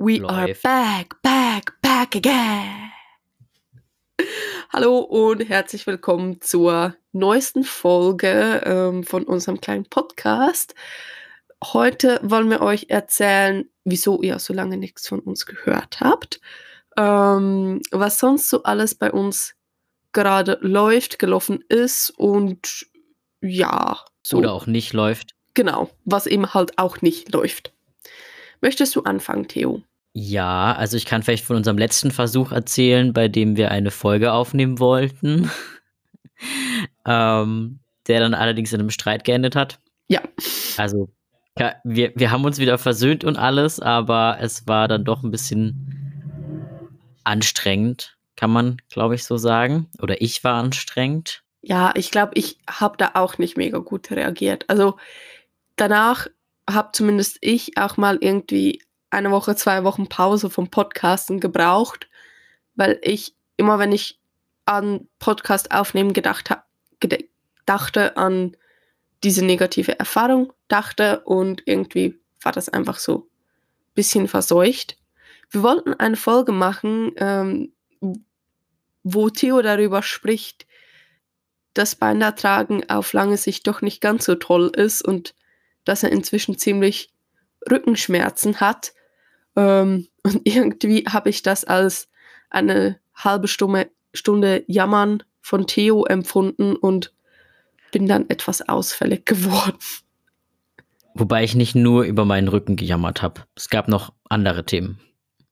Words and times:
We 0.00 0.22
are 0.24 0.46
Läuft. 0.46 0.62
back, 0.62 1.20
back, 1.22 1.72
back 1.82 2.14
again. 2.14 2.92
Hallo 4.72 4.98
und 4.98 5.40
herzlich 5.48 5.88
willkommen 5.88 6.40
zur 6.40 6.94
neuesten 7.10 7.64
Folge 7.64 8.62
ähm, 8.64 9.02
von 9.02 9.24
unserem 9.24 9.60
kleinen 9.60 9.86
Podcast. 9.86 10.76
Heute 11.64 12.20
wollen 12.22 12.48
wir 12.48 12.60
euch 12.60 12.86
erzählen, 12.90 13.68
wieso 13.84 14.22
ihr 14.22 14.38
so 14.38 14.54
lange 14.54 14.76
nichts 14.76 15.08
von 15.08 15.18
uns 15.18 15.46
gehört 15.46 15.98
habt, 15.98 16.40
ähm, 16.96 17.82
was 17.90 18.20
sonst 18.20 18.50
so 18.50 18.62
alles 18.62 18.94
bei 18.94 19.10
uns 19.10 19.56
gerade 20.12 20.58
läuft, 20.60 21.18
gelaufen 21.18 21.64
ist 21.68 22.10
und 22.10 22.86
ja, 23.40 23.98
so 24.22 24.38
Oder 24.38 24.52
auch 24.52 24.68
nicht 24.68 24.92
läuft. 24.92 25.34
genau, 25.54 25.90
was 26.04 26.28
eben 26.28 26.54
halt 26.54 26.78
auch 26.78 27.02
nicht 27.02 27.32
läuft. 27.32 27.72
Möchtest 28.60 28.94
du 28.94 29.02
anfangen, 29.02 29.48
Theo? 29.48 29.82
Ja, 30.12 30.72
also 30.74 30.96
ich 30.96 31.04
kann 31.04 31.22
vielleicht 31.22 31.44
von 31.44 31.56
unserem 31.56 31.78
letzten 31.78 32.10
Versuch 32.10 32.50
erzählen, 32.50 33.12
bei 33.12 33.28
dem 33.28 33.56
wir 33.56 33.70
eine 33.70 33.90
Folge 33.90 34.32
aufnehmen 34.32 34.78
wollten. 34.78 35.50
ähm, 37.06 37.80
der 38.06 38.20
dann 38.20 38.34
allerdings 38.34 38.72
in 38.72 38.80
einem 38.80 38.90
Streit 38.90 39.24
geendet 39.24 39.54
hat. 39.54 39.78
Ja. 40.08 40.22
Also, 40.76 41.10
ja, 41.58 41.74
wir, 41.84 42.12
wir 42.14 42.30
haben 42.30 42.44
uns 42.44 42.58
wieder 42.58 42.78
versöhnt 42.78 43.24
und 43.24 43.36
alles, 43.36 43.80
aber 43.80 44.38
es 44.40 44.66
war 44.66 44.88
dann 44.88 45.04
doch 45.04 45.22
ein 45.22 45.30
bisschen 45.30 45.98
anstrengend, 47.24 48.16
kann 48.36 48.50
man, 48.50 48.78
glaube 48.88 49.14
ich, 49.14 49.24
so 49.24 49.36
sagen. 49.36 49.88
Oder 50.00 50.22
ich 50.22 50.42
war 50.44 50.54
anstrengend. 50.54 51.42
Ja, 51.60 51.92
ich 51.94 52.10
glaube, 52.10 52.32
ich 52.34 52.58
habe 52.68 52.96
da 52.96 53.10
auch 53.14 53.36
nicht 53.38 53.56
mega 53.56 53.78
gut 53.78 54.10
reagiert. 54.10 54.64
Also 54.68 54.96
danach 55.76 56.28
habe 56.70 56.90
zumindest 56.92 57.38
ich 57.40 57.76
auch 57.76 57.96
mal 57.96 58.18
irgendwie 58.20 58.80
eine 59.10 59.30
Woche, 59.30 59.56
zwei 59.56 59.84
Wochen 59.84 60.08
Pause 60.08 60.50
vom 60.50 60.68
Podcasten 60.68 61.40
gebraucht, 61.40 62.08
weil 62.74 62.98
ich 63.02 63.34
immer, 63.56 63.78
wenn 63.78 63.92
ich 63.92 64.20
an 64.64 65.08
Podcast 65.18 65.70
aufnehmen 65.70 66.12
gedacht 66.12 66.50
habe, 66.50 66.62
dachte 67.64 68.16
an 68.16 68.56
diese 69.24 69.44
negative 69.44 69.98
Erfahrung, 69.98 70.52
dachte 70.68 71.20
und 71.20 71.62
irgendwie 71.66 72.18
war 72.42 72.52
das 72.52 72.68
einfach 72.68 72.98
so 72.98 73.18
ein 73.18 73.94
bisschen 73.94 74.28
verseucht. 74.28 74.96
Wir 75.50 75.62
wollten 75.62 75.94
eine 75.94 76.16
Folge 76.16 76.52
machen, 76.52 77.12
ähm, 77.16 77.72
wo 79.02 79.30
Theo 79.30 79.62
darüber 79.62 80.02
spricht, 80.02 80.66
dass 81.74 81.94
Beindertragen 81.94 82.88
auf 82.90 83.12
lange 83.12 83.36
Sicht 83.36 83.66
doch 83.66 83.80
nicht 83.82 84.00
ganz 84.00 84.24
so 84.24 84.34
toll 84.34 84.70
ist 84.74 85.02
und 85.02 85.34
dass 85.84 86.02
er 86.02 86.12
inzwischen 86.12 86.58
ziemlich 86.58 87.12
Rückenschmerzen 87.70 88.60
hat. 88.60 88.92
Ähm, 89.58 90.06
und 90.22 90.40
irgendwie 90.44 91.04
habe 91.08 91.28
ich 91.28 91.42
das 91.42 91.64
als 91.64 92.08
eine 92.48 92.98
halbe 93.14 93.48
Stunde, 93.48 93.90
Stunde 94.14 94.64
Jammern 94.68 95.22
von 95.40 95.66
Theo 95.66 96.04
empfunden 96.04 96.76
und 96.76 97.12
bin 97.92 98.06
dann 98.06 98.28
etwas 98.30 98.66
ausfällig 98.68 99.26
geworden. 99.26 99.78
Wobei 101.14 101.42
ich 101.42 101.54
nicht 101.56 101.74
nur 101.74 102.04
über 102.04 102.24
meinen 102.24 102.48
Rücken 102.48 102.76
gejammert 102.76 103.22
habe. 103.22 103.42
Es 103.56 103.68
gab 103.68 103.88
noch 103.88 104.12
andere 104.28 104.64
Themen. 104.64 105.00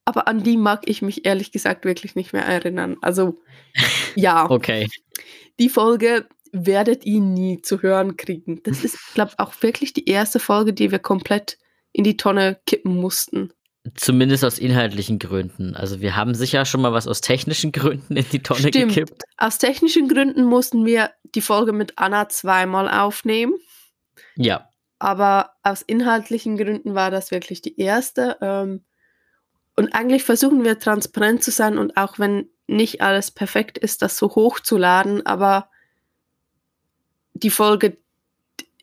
Aber 0.05 0.29
an 0.29 0.45
die 0.45 0.57
mag 0.57 0.89
ich 0.89 1.03
mich 1.03 1.27
ehrlich 1.27 1.51
gesagt 1.51 1.85
wirklich 1.85 2.15
nicht 2.15 2.33
mehr 2.33 2.45
erinnern. 2.45 2.97
Also 3.01 3.41
ja, 4.15 4.49
Okay. 4.49 4.87
die 5.59 5.69
Folge 5.69 6.29
werdet 6.53 7.05
ihr 7.05 7.21
nie 7.21 7.61
zu 7.61 7.83
hören 7.83 8.17
kriegen. 8.17 8.63
Das 8.63 8.85
ist, 8.85 9.15
glaube 9.15 9.33
ich, 9.33 9.39
auch 9.41 9.53
wirklich 9.61 9.93
die 9.93 10.09
erste 10.09 10.39
Folge, 10.39 10.73
die 10.73 10.93
wir 10.93 11.01
komplett 11.01 11.59
in 11.93 12.05
die 12.05 12.17
Tonne 12.17 12.61
kippen 12.67 12.95
mussten. 12.95 13.53
Zumindest 13.95 14.45
aus 14.45 14.59
inhaltlichen 14.59 15.19
Gründen. 15.19 15.77
Also 15.77 16.01
wir 16.01 16.17
haben 16.17 16.35
sicher 16.35 16.65
schon 16.65 16.81
mal 16.81 16.93
was 16.93 17.07
aus 17.07 17.21
technischen 17.21 17.73
Gründen 17.73 18.17
in 18.17 18.27
die 18.31 18.43
Tonne 18.43 18.69
Stimmt. 18.69 18.95
gekippt. 18.95 19.23
Aus 19.37 19.59
technischen 19.59 20.09
Gründen 20.09 20.45
mussten 20.45 20.85
wir 20.85 21.11
die 21.35 21.41
Folge 21.41 21.73
mit 21.73 21.95
Anna 21.97 22.29
zweimal 22.29 22.89
aufnehmen, 22.89 23.55
Ja, 24.35 24.69
aber 24.99 25.53
aus 25.63 25.83
inhaltlichen 25.83 26.57
Gründen 26.57 26.95
war 26.95 27.11
das 27.11 27.31
wirklich 27.31 27.61
die 27.61 27.79
erste. 27.79 28.39
Ähm, 28.41 28.85
und 29.77 29.95
eigentlich 29.95 30.25
versuchen 30.25 30.65
wir 30.65 30.79
transparent 30.79 31.43
zu 31.43 31.51
sein 31.51 31.79
und 31.79 31.97
auch 31.97 32.19
wenn 32.19 32.49
nicht 32.67 33.03
alles 33.03 33.31
perfekt 33.31 33.79
ist, 33.79 34.03
das 34.03 34.17
so 34.17 34.29
hochzuladen, 34.35 35.25
aber 35.27 35.69
die 37.35 37.51
Folge, 37.51 37.99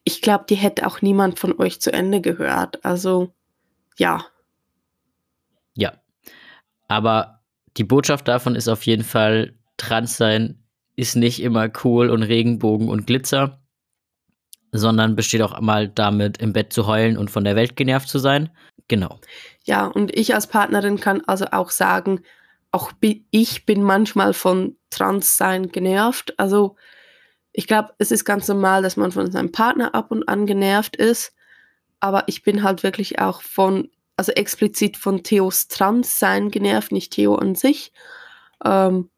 ich 0.03 0.22
glaube, 0.22 0.46
die 0.47 0.56
hätte 0.56 0.85
auch 0.85 1.02
niemand 1.02 1.40
von 1.40 1.59
euch 1.59 1.81
zu 1.81 1.91
Ende 1.91 2.22
gehört. 2.22 2.85
Also 2.85 3.34
ja, 3.97 4.25
ja. 5.75 5.94
Aber 6.88 7.41
die 7.78 7.84
Botschaft 7.84 8.28
davon 8.28 8.56
ist 8.56 8.67
auf 8.67 8.85
jeden 8.85 9.03
Fall, 9.03 9.56
trans 9.78 10.17
sein 10.17 10.59
ist 10.95 11.16
nicht 11.16 11.41
immer 11.41 11.69
cool 11.84 12.09
und 12.09 12.23
Regenbogen 12.23 12.88
und 12.88 13.07
Glitzer, 13.07 13.63
sondern 14.72 15.16
besteht 15.16 15.41
auch 15.41 15.59
mal 15.59 15.88
damit, 15.88 16.38
im 16.38 16.53
Bett 16.53 16.72
zu 16.72 16.88
heulen 16.88 17.17
und 17.17 17.31
von 17.31 17.44
der 17.44 17.56
Welt 17.56 17.75
genervt 17.75 18.09
zu 18.09 18.19
sein. 18.19 18.50
Genau. 18.88 19.19
Ja, 19.63 19.85
und 19.85 20.16
ich 20.16 20.35
als 20.35 20.47
Partnerin 20.47 21.00
kann 21.00 21.22
also 21.25 21.45
auch 21.51 21.72
sagen, 21.72 22.22
auch 22.72 22.91
ich 23.29 23.66
bin 23.66 23.84
manchmal 23.84 24.34
von 24.34 24.75
Transsein 24.90 25.72
genervt. 25.72 26.34
Also 26.38 26.75
ich 27.51 27.67
glaube, 27.67 27.94
es 28.00 28.11
ist 28.11 28.25
ganz 28.25 28.47
normal, 28.47 28.81
dass 28.81 28.97
man 28.97 29.11
von 29.11 29.31
seinem 29.31 29.51
Partner 29.51 29.94
ab 29.94 30.11
und 30.11 30.28
an 30.28 30.47
genervt 30.47 30.95
ist. 30.95 31.34
Aber 32.00 32.23
ich 32.28 32.44
bin 32.44 32.63
halt 32.63 32.84
wirklich 32.84 33.19
auch 33.19 33.41
von, 33.41 33.90
also 34.16 34.31
explizit 34.31 34.97
von 34.97 35.24
Theos 35.24 35.68
Transsein 35.68 36.51
genervt, 36.51 36.91
nicht 36.91 37.13
Theo 37.13 37.35
an 37.35 37.56
sich. 37.56 37.91
Ähm, 38.63 39.09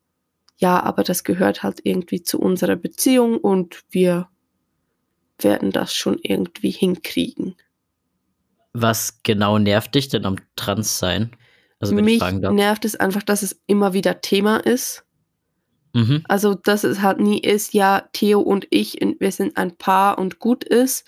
ja, 0.58 0.82
aber 0.82 1.04
das 1.04 1.24
gehört 1.24 1.64
halt 1.64 1.82
irgendwie 1.84 2.24
zu 2.24 2.40
unserer 2.40 2.76
Beziehung 2.76 3.38
und 3.38 3.84
wir 3.90 4.30
werden 5.40 5.72
das 5.72 5.94
schon 5.94 6.18
irgendwie 6.22 6.72
hinkriegen. 6.72 7.56
Was 8.74 9.22
genau 9.24 9.58
nervt 9.58 9.96
dich 9.96 10.08
denn 10.08 10.26
am 10.26 10.38
Transsein? 10.56 11.32
Also 11.80 11.94
Mich 11.96 12.22
nervt 12.22 12.86
es 12.86 12.96
einfach, 12.96 13.24
dass 13.24 13.42
es 13.42 13.62
immer 13.68 13.94
wieder 13.94 14.22
Thema 14.22 14.58
ist. 14.58 15.06
Mhm. 15.94 16.24
Also, 16.28 16.56
dass 16.56 16.84
es 16.84 17.02
halt 17.02 17.20
nie 17.20 17.40
ist, 17.40 17.74
ja, 17.74 18.08
Theo 18.12 18.42
und 18.42 18.68
ich, 18.70 19.00
wir 19.20 19.32
sind 19.32 19.56
ein 19.58 19.78
Paar 19.78 20.18
und 20.18 20.40
gut 20.40 20.64
ist, 20.64 21.06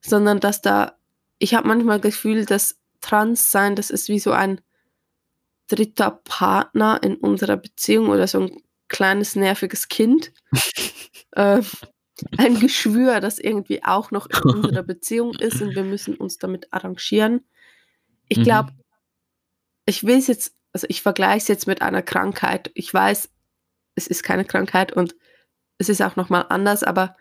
sondern 0.00 0.38
dass 0.38 0.62
da, 0.62 0.96
ich 1.38 1.54
habe 1.54 1.66
manchmal 1.66 2.00
das 2.00 2.12
Gefühl, 2.12 2.44
dass 2.44 2.79
Trans 3.00 3.50
sein, 3.50 3.76
das 3.76 3.90
ist 3.90 4.08
wie 4.08 4.18
so 4.18 4.32
ein 4.32 4.60
dritter 5.68 6.10
Partner 6.24 7.00
in 7.02 7.16
unserer 7.16 7.56
Beziehung 7.56 8.08
oder 8.08 8.26
so 8.26 8.40
ein 8.40 8.62
kleines 8.88 9.36
nerviges 9.36 9.88
Kind. 9.88 10.32
ähm, 11.36 11.64
ein 12.36 12.58
Geschwür, 12.60 13.20
das 13.20 13.38
irgendwie 13.38 13.82
auch 13.84 14.10
noch 14.10 14.28
in 14.28 14.40
unserer 14.50 14.82
Beziehung 14.82 15.34
ist 15.34 15.62
und 15.62 15.74
wir 15.74 15.84
müssen 15.84 16.16
uns 16.16 16.38
damit 16.38 16.72
arrangieren. 16.72 17.44
Ich 18.28 18.38
Mhm. 18.38 18.42
glaube, 18.44 18.72
ich 19.86 20.04
will 20.04 20.18
es 20.18 20.26
jetzt, 20.26 20.54
also 20.72 20.86
ich 20.90 21.02
vergleiche 21.02 21.38
es 21.38 21.48
jetzt 21.48 21.66
mit 21.66 21.82
einer 21.82 22.02
Krankheit. 22.02 22.70
Ich 22.74 22.92
weiß, 22.92 23.30
es 23.94 24.06
ist 24.06 24.22
keine 24.22 24.44
Krankheit 24.44 24.92
und 24.92 25.14
es 25.78 25.88
ist 25.88 26.02
auch 26.02 26.16
nochmal 26.16 26.46
anders, 26.48 26.82
aber 26.82 27.16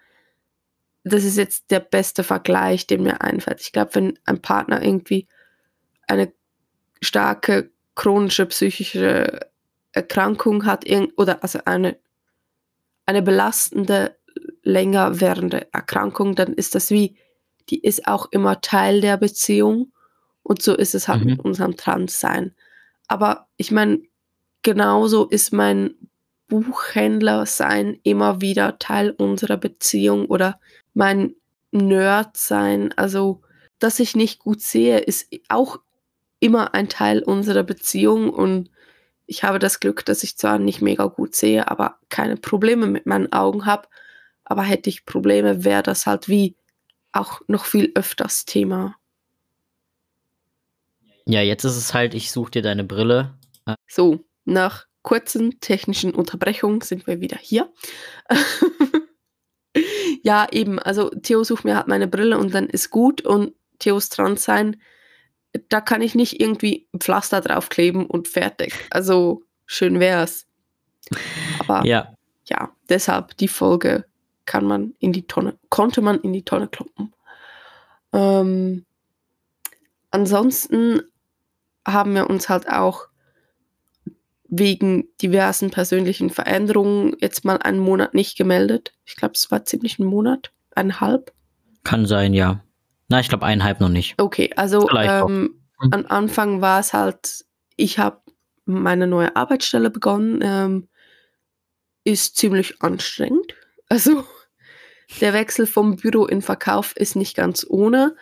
das 1.03 1.23
ist 1.23 1.37
jetzt 1.37 1.71
der 1.71 1.79
beste 1.79 2.23
Vergleich, 2.23 2.85
den 2.85 3.03
mir 3.03 3.21
einfällt. 3.21 3.61
Ich 3.61 3.71
glaube, 3.71 3.95
wenn 3.95 4.19
ein 4.25 4.41
Partner 4.41 4.83
irgendwie 4.83 5.27
eine 6.09 6.33
starke 7.01 7.71
chronische 7.95 8.45
psychische 8.45 9.39
Erkrankung 9.91 10.65
hat 10.65 10.85
oder 11.17 11.43
also 11.43 11.59
eine, 11.65 11.97
eine 13.05 13.21
belastende, 13.21 14.15
länger 14.63 15.19
währende 15.19 15.71
Erkrankung, 15.73 16.35
dann 16.35 16.53
ist 16.53 16.75
das 16.75 16.91
wie, 16.91 17.17
die 17.69 17.81
ist 17.81 18.07
auch 18.07 18.27
immer 18.31 18.61
Teil 18.61 19.01
der 19.01 19.17
Beziehung 19.17 19.91
und 20.43 20.61
so 20.61 20.75
ist 20.75 20.95
es 20.95 21.07
halt 21.07 21.21
Mhm. 21.21 21.31
mit 21.31 21.39
unserem 21.41 21.77
Transsein. 21.77 22.55
Aber 23.07 23.47
ich 23.57 23.71
meine, 23.71 24.01
genauso 24.61 25.25
ist 25.25 25.51
mein 25.51 25.95
Buchhändler 26.47 27.45
sein 27.45 27.99
immer 28.03 28.41
wieder 28.41 28.79
Teil 28.79 29.11
unserer 29.11 29.57
Beziehung 29.57 30.25
oder 30.25 30.59
mein 30.93 31.35
Nerd 31.71 32.37
sein, 32.37 32.91
also 32.97 33.41
dass 33.77 33.99
ich 33.99 34.15
nicht 34.15 34.39
gut 34.39 34.61
sehe, 34.61 34.99
ist 34.99 35.29
auch 35.47 35.79
immer 36.39 36.73
ein 36.73 36.89
Teil 36.89 37.21
unserer 37.21 37.63
Beziehung 37.63 38.29
und 38.29 38.69
ich 39.25 39.43
habe 39.43 39.59
das 39.59 39.79
Glück, 39.79 40.05
dass 40.05 40.23
ich 40.23 40.37
zwar 40.37 40.57
nicht 40.57 40.81
mega 40.81 41.05
gut 41.05 41.35
sehe, 41.35 41.69
aber 41.69 41.99
keine 42.09 42.35
Probleme 42.35 42.87
mit 42.87 43.05
meinen 43.05 43.31
Augen 43.31 43.65
habe. 43.65 43.87
Aber 44.43 44.63
hätte 44.63 44.89
ich 44.89 45.05
Probleme, 45.05 45.63
wäre 45.63 45.83
das 45.83 46.07
halt 46.07 46.27
wie 46.27 46.55
auch 47.11 47.41
noch 47.47 47.65
viel 47.65 47.91
öfters 47.93 48.45
Thema. 48.45 48.95
Ja, 51.25 51.41
jetzt 51.41 51.63
ist 51.63 51.77
es 51.77 51.93
halt, 51.93 52.15
ich 52.15 52.31
suche 52.31 52.49
dir 52.51 52.61
deine 52.63 52.83
Brille. 52.83 53.35
So, 53.87 54.25
nach 54.45 54.87
kurzen 55.03 55.59
technischen 55.59 56.15
Unterbrechungen 56.15 56.81
sind 56.81 57.05
wir 57.05 57.21
wieder 57.21 57.37
hier. 57.37 57.71
ja, 60.23 60.47
eben, 60.51 60.79
also 60.79 61.09
Theo 61.09 61.43
sucht 61.43 61.65
mir 61.65 61.75
halt 61.75 61.87
meine 61.87 62.07
Brille 62.07 62.39
und 62.39 62.55
dann 62.55 62.67
ist 62.67 62.89
gut 62.89 63.21
und 63.21 63.53
Theos 63.77 64.09
Transsein 64.09 64.81
da 65.69 65.81
kann 65.81 66.01
ich 66.01 66.15
nicht 66.15 66.39
irgendwie 66.39 66.87
ein 66.93 66.99
Pflaster 66.99 67.41
draufkleben 67.41 68.05
und 68.05 68.27
fertig. 68.27 68.73
Also 68.91 69.43
schön 69.65 69.99
wär's. 69.99 70.47
Aber 71.59 71.85
Ja, 71.85 72.13
ja, 72.45 72.71
deshalb 72.89 73.37
die 73.37 73.47
Folge 73.47 74.05
kann 74.45 74.65
man 74.65 74.93
in 74.99 75.13
die 75.13 75.27
Tonne, 75.27 75.57
konnte 75.69 76.01
man 76.01 76.19
in 76.21 76.33
die 76.33 76.43
Tonne 76.43 76.67
kloppen. 76.67 77.13
Ähm, 78.13 78.85
ansonsten 80.11 81.01
haben 81.87 82.15
wir 82.15 82.29
uns 82.29 82.49
halt 82.49 82.69
auch 82.69 83.07
wegen 84.47 85.07
diversen 85.21 85.69
persönlichen 85.69 86.31
Veränderungen 86.31 87.15
jetzt 87.19 87.45
mal 87.45 87.57
einen 87.57 87.79
Monat 87.79 88.15
nicht 88.15 88.37
gemeldet. 88.37 88.93
Ich 89.05 89.15
glaube, 89.15 89.35
es 89.35 89.51
war 89.51 89.65
ziemlich 89.65 89.99
ein 89.99 90.05
Monat, 90.05 90.51
eineinhalb. 90.73 91.31
kann 91.83 92.07
sein, 92.07 92.33
ja. 92.33 92.63
Na, 93.09 93.19
ich 93.19 93.29
glaube 93.29 93.45
eineinhalb 93.45 93.79
noch 93.79 93.89
nicht. 93.89 94.15
Okay, 94.21 94.51
also 94.55 94.87
ähm, 94.91 95.55
Hm. 95.79 95.93
am 95.93 96.05
Anfang 96.07 96.61
war 96.61 96.79
es 96.79 96.93
halt, 96.93 97.45
ich 97.75 97.99
habe 97.99 98.21
meine 98.65 99.07
neue 99.07 99.35
Arbeitsstelle 99.35 99.89
begonnen, 99.89 100.39
ähm, 100.43 100.87
ist 102.03 102.37
ziemlich 102.37 102.81
anstrengend. 102.81 103.53
Also 103.91 104.23
der 105.19 105.33
Wechsel 105.33 105.65
vom 105.65 105.95
Büro 105.95 106.27
in 106.27 106.43
Verkauf 106.43 106.95
ist 106.95 107.15
nicht 107.15 107.35
ganz 107.35 107.65
ohne. 107.67 108.15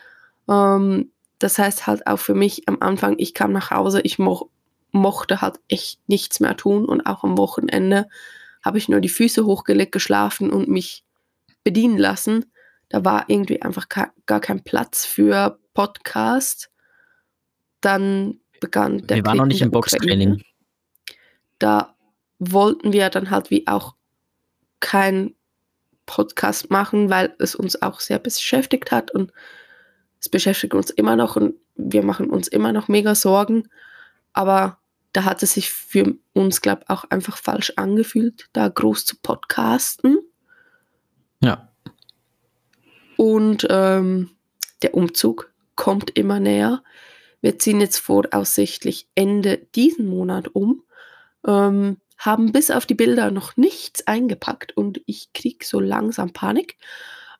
Ähm, 0.48 1.12
das 1.40 1.60
heißt 1.60 1.88
halt 1.88 2.08
auch 2.08 2.20
für 2.20 2.36
mich 2.36 2.70
am 2.70 2.78
Anfang, 2.80 3.16
ich 3.18 3.34
kam 3.34 3.52
nach 3.52 3.70
Hause, 3.70 4.00
ich 4.00 4.18
mo 4.18 4.50
mochte 4.94 5.42
halt 5.42 5.60
echt 5.68 6.00
nichts 6.08 6.40
mehr 6.40 6.56
tun 6.56 6.86
und 6.86 7.06
auch 7.06 7.26
am 7.26 7.38
Wochenende 7.38 8.08
habe 8.64 8.78
ich 8.78 8.88
nur 8.88 9.02
die 9.02 9.10
Füße 9.10 9.46
hochgelegt, 9.46 9.92
geschlafen 9.92 10.52
und 10.52 10.70
mich 10.70 11.04
bedienen 11.66 11.98
lassen. 11.98 12.46
Da 12.90 13.04
war 13.04 13.26
irgendwie 13.28 13.62
einfach 13.62 13.88
gar 13.90 14.40
kein 14.40 14.64
Platz 14.64 15.06
für 15.06 15.60
Podcast. 15.74 16.72
Dann 17.82 18.40
begann 18.60 19.06
der 19.08 19.18
Wir 19.18 19.26
waren 19.26 19.38
noch 19.38 19.44
Krieg 19.44 19.54
nicht 19.54 19.62
in 19.62 19.68
im. 19.68 19.72
Boxtraining. 19.72 20.42
Da 21.60 21.96
wollten 22.40 22.94
wir 22.94 23.10
dann 23.10 23.30
halt 23.30 23.50
wie 23.50 23.68
auch 23.68 23.96
kein 24.80 25.36
Podcast 26.06 26.72
machen, 26.72 27.10
weil 27.10 27.36
es 27.40 27.56
uns 27.56 27.82
auch 27.82 28.00
sehr 28.00 28.20
beschäftigt 28.20 28.92
hat 28.92 29.12
und 29.12 29.32
es 30.20 30.30
beschäftigt 30.30 30.74
uns 30.74 30.90
immer 30.90 31.16
noch 31.16 31.36
und 31.36 31.56
wir 31.76 32.04
machen 32.04 32.30
uns 32.30 32.48
immer 32.48 32.72
noch 32.72 32.88
mega 32.88 33.14
Sorgen. 33.14 33.70
Aber 34.34 34.80
da 35.14 35.24
hat 35.24 35.44
es 35.44 35.54
sich 35.54 35.70
für 35.72 36.16
uns, 36.34 36.62
glaube 36.62 36.84
ich, 36.84 36.90
auch 36.90 37.04
einfach 37.06 37.38
falsch 37.38 37.74
angefühlt, 37.76 38.50
da 38.54 38.68
groß 38.68 39.06
zu 39.06 39.16
podcasten. 39.22 40.18
Und 43.18 43.68
ähm, 43.70 44.32
der 44.82 44.94
Umzug 44.94 45.52
kommt 45.76 46.12
immer 46.18 46.40
näher. 46.40 46.84
Wir 47.42 47.60
ziehen 47.60 47.82
jetzt 47.82 47.98
voraussichtlich 47.98 49.08
Ende 49.16 49.58
diesen 49.76 50.08
Monat 50.08 50.50
um, 50.54 50.84
ähm, 51.46 51.98
haben 52.18 52.52
bis 52.52 52.72
auf 52.72 52.86
die 52.86 52.96
Bilder 52.96 53.30
noch 53.32 53.58
nichts 53.58 54.08
eingepackt 54.08 54.76
und 54.76 55.02
ich 55.06 55.34
kriege 55.34 55.66
so 55.66 55.80
langsam 55.80 56.34
Panik. 56.34 56.78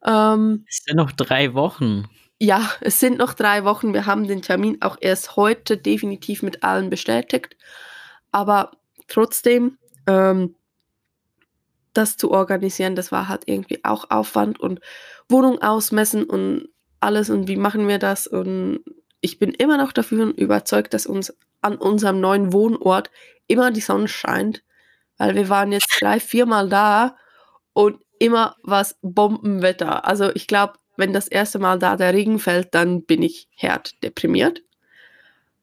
Ähm, 0.06 0.66
es 0.70 0.84
sind 0.86 0.98
noch 0.98 1.12
drei 1.12 1.54
Wochen. 1.56 2.08
ja, 2.40 2.70
es 2.82 3.00
sind 3.00 3.18
noch 3.18 3.34
drei 3.34 3.64
Wochen. 3.64 3.94
Wir 3.94 4.06
haben 4.06 4.28
den 4.28 4.42
Termin 4.44 4.82
auch 4.82 4.98
erst 5.02 5.36
heute 5.36 5.78
definitiv 5.78 6.44
mit 6.44 6.64
allen 6.64 6.90
bestätigt. 6.90 7.58
Aber 8.32 8.72
trotzdem, 9.08 9.78
ähm, 10.08 10.56
das 11.98 12.18
zu 12.18 12.32
organisieren, 12.32 12.96
das 12.96 13.12
war 13.12 13.28
halt 13.28 13.44
irgendwie 13.46 13.84
auch 13.84 14.10
Aufwand 14.10 14.60
und 14.60 14.80
Wohnung 15.28 15.62
ausmessen 15.62 16.24
und 16.24 16.70
alles 17.00 17.30
und 17.30 17.48
wie 17.48 17.58
machen 17.58 17.88
wir 17.88 18.00
das? 18.00 18.28
Und 18.28 18.80
ich 19.22 19.40
bin 19.40 19.52
immer 19.52 19.78
noch 19.78 19.92
dafür 19.92 20.34
überzeugt, 20.36 20.94
dass 20.94 21.06
uns 21.06 21.36
an 21.62 21.76
unserem 21.76 22.20
neuen 22.20 22.54
Wohnort 22.54 23.10
immer 23.48 23.72
die 23.72 23.82
Sonne 23.82 24.08
scheint, 24.08 24.64
weil 25.18 25.36
wir 25.36 25.50
waren 25.50 25.72
jetzt 25.72 25.90
drei, 26.00 26.20
viermal 26.20 26.70
da 26.70 27.16
und 27.74 28.00
immer 28.20 28.56
was 28.64 28.98
Bombenwetter. 29.02 30.06
Also 30.06 30.32
ich 30.34 30.48
glaube, 30.48 30.74
wenn 30.96 31.14
das 31.14 31.28
erste 31.28 31.60
Mal 31.60 31.78
da 31.78 31.96
der 31.96 32.14
Regen 32.14 32.40
fällt, 32.40 32.74
dann 32.74 33.04
bin 33.04 33.22
ich 33.22 33.48
hart 33.58 34.02
deprimiert. 34.04 34.64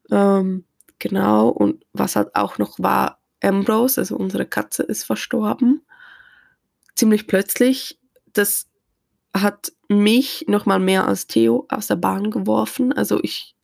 Ähm, 0.09 0.65
genau, 0.99 1.49
und 1.49 1.85
was 1.93 2.15
halt 2.15 2.35
auch 2.35 2.57
noch 2.57 2.79
war, 2.79 3.19
Ambrose, 3.41 4.01
also 4.01 4.15
unsere 4.15 4.45
Katze, 4.45 4.83
ist 4.83 5.03
verstorben. 5.03 5.84
Ziemlich 6.95 7.27
plötzlich. 7.27 7.99
Das 8.33 8.69
hat 9.33 9.73
mich 9.89 10.45
noch 10.47 10.65
mal 10.65 10.79
mehr 10.79 11.07
als 11.07 11.27
Theo 11.27 11.65
aus 11.69 11.87
der 11.87 11.97
Bahn 11.97 12.31
geworfen. 12.31 12.93
Also 12.93 13.19
ich 13.21 13.55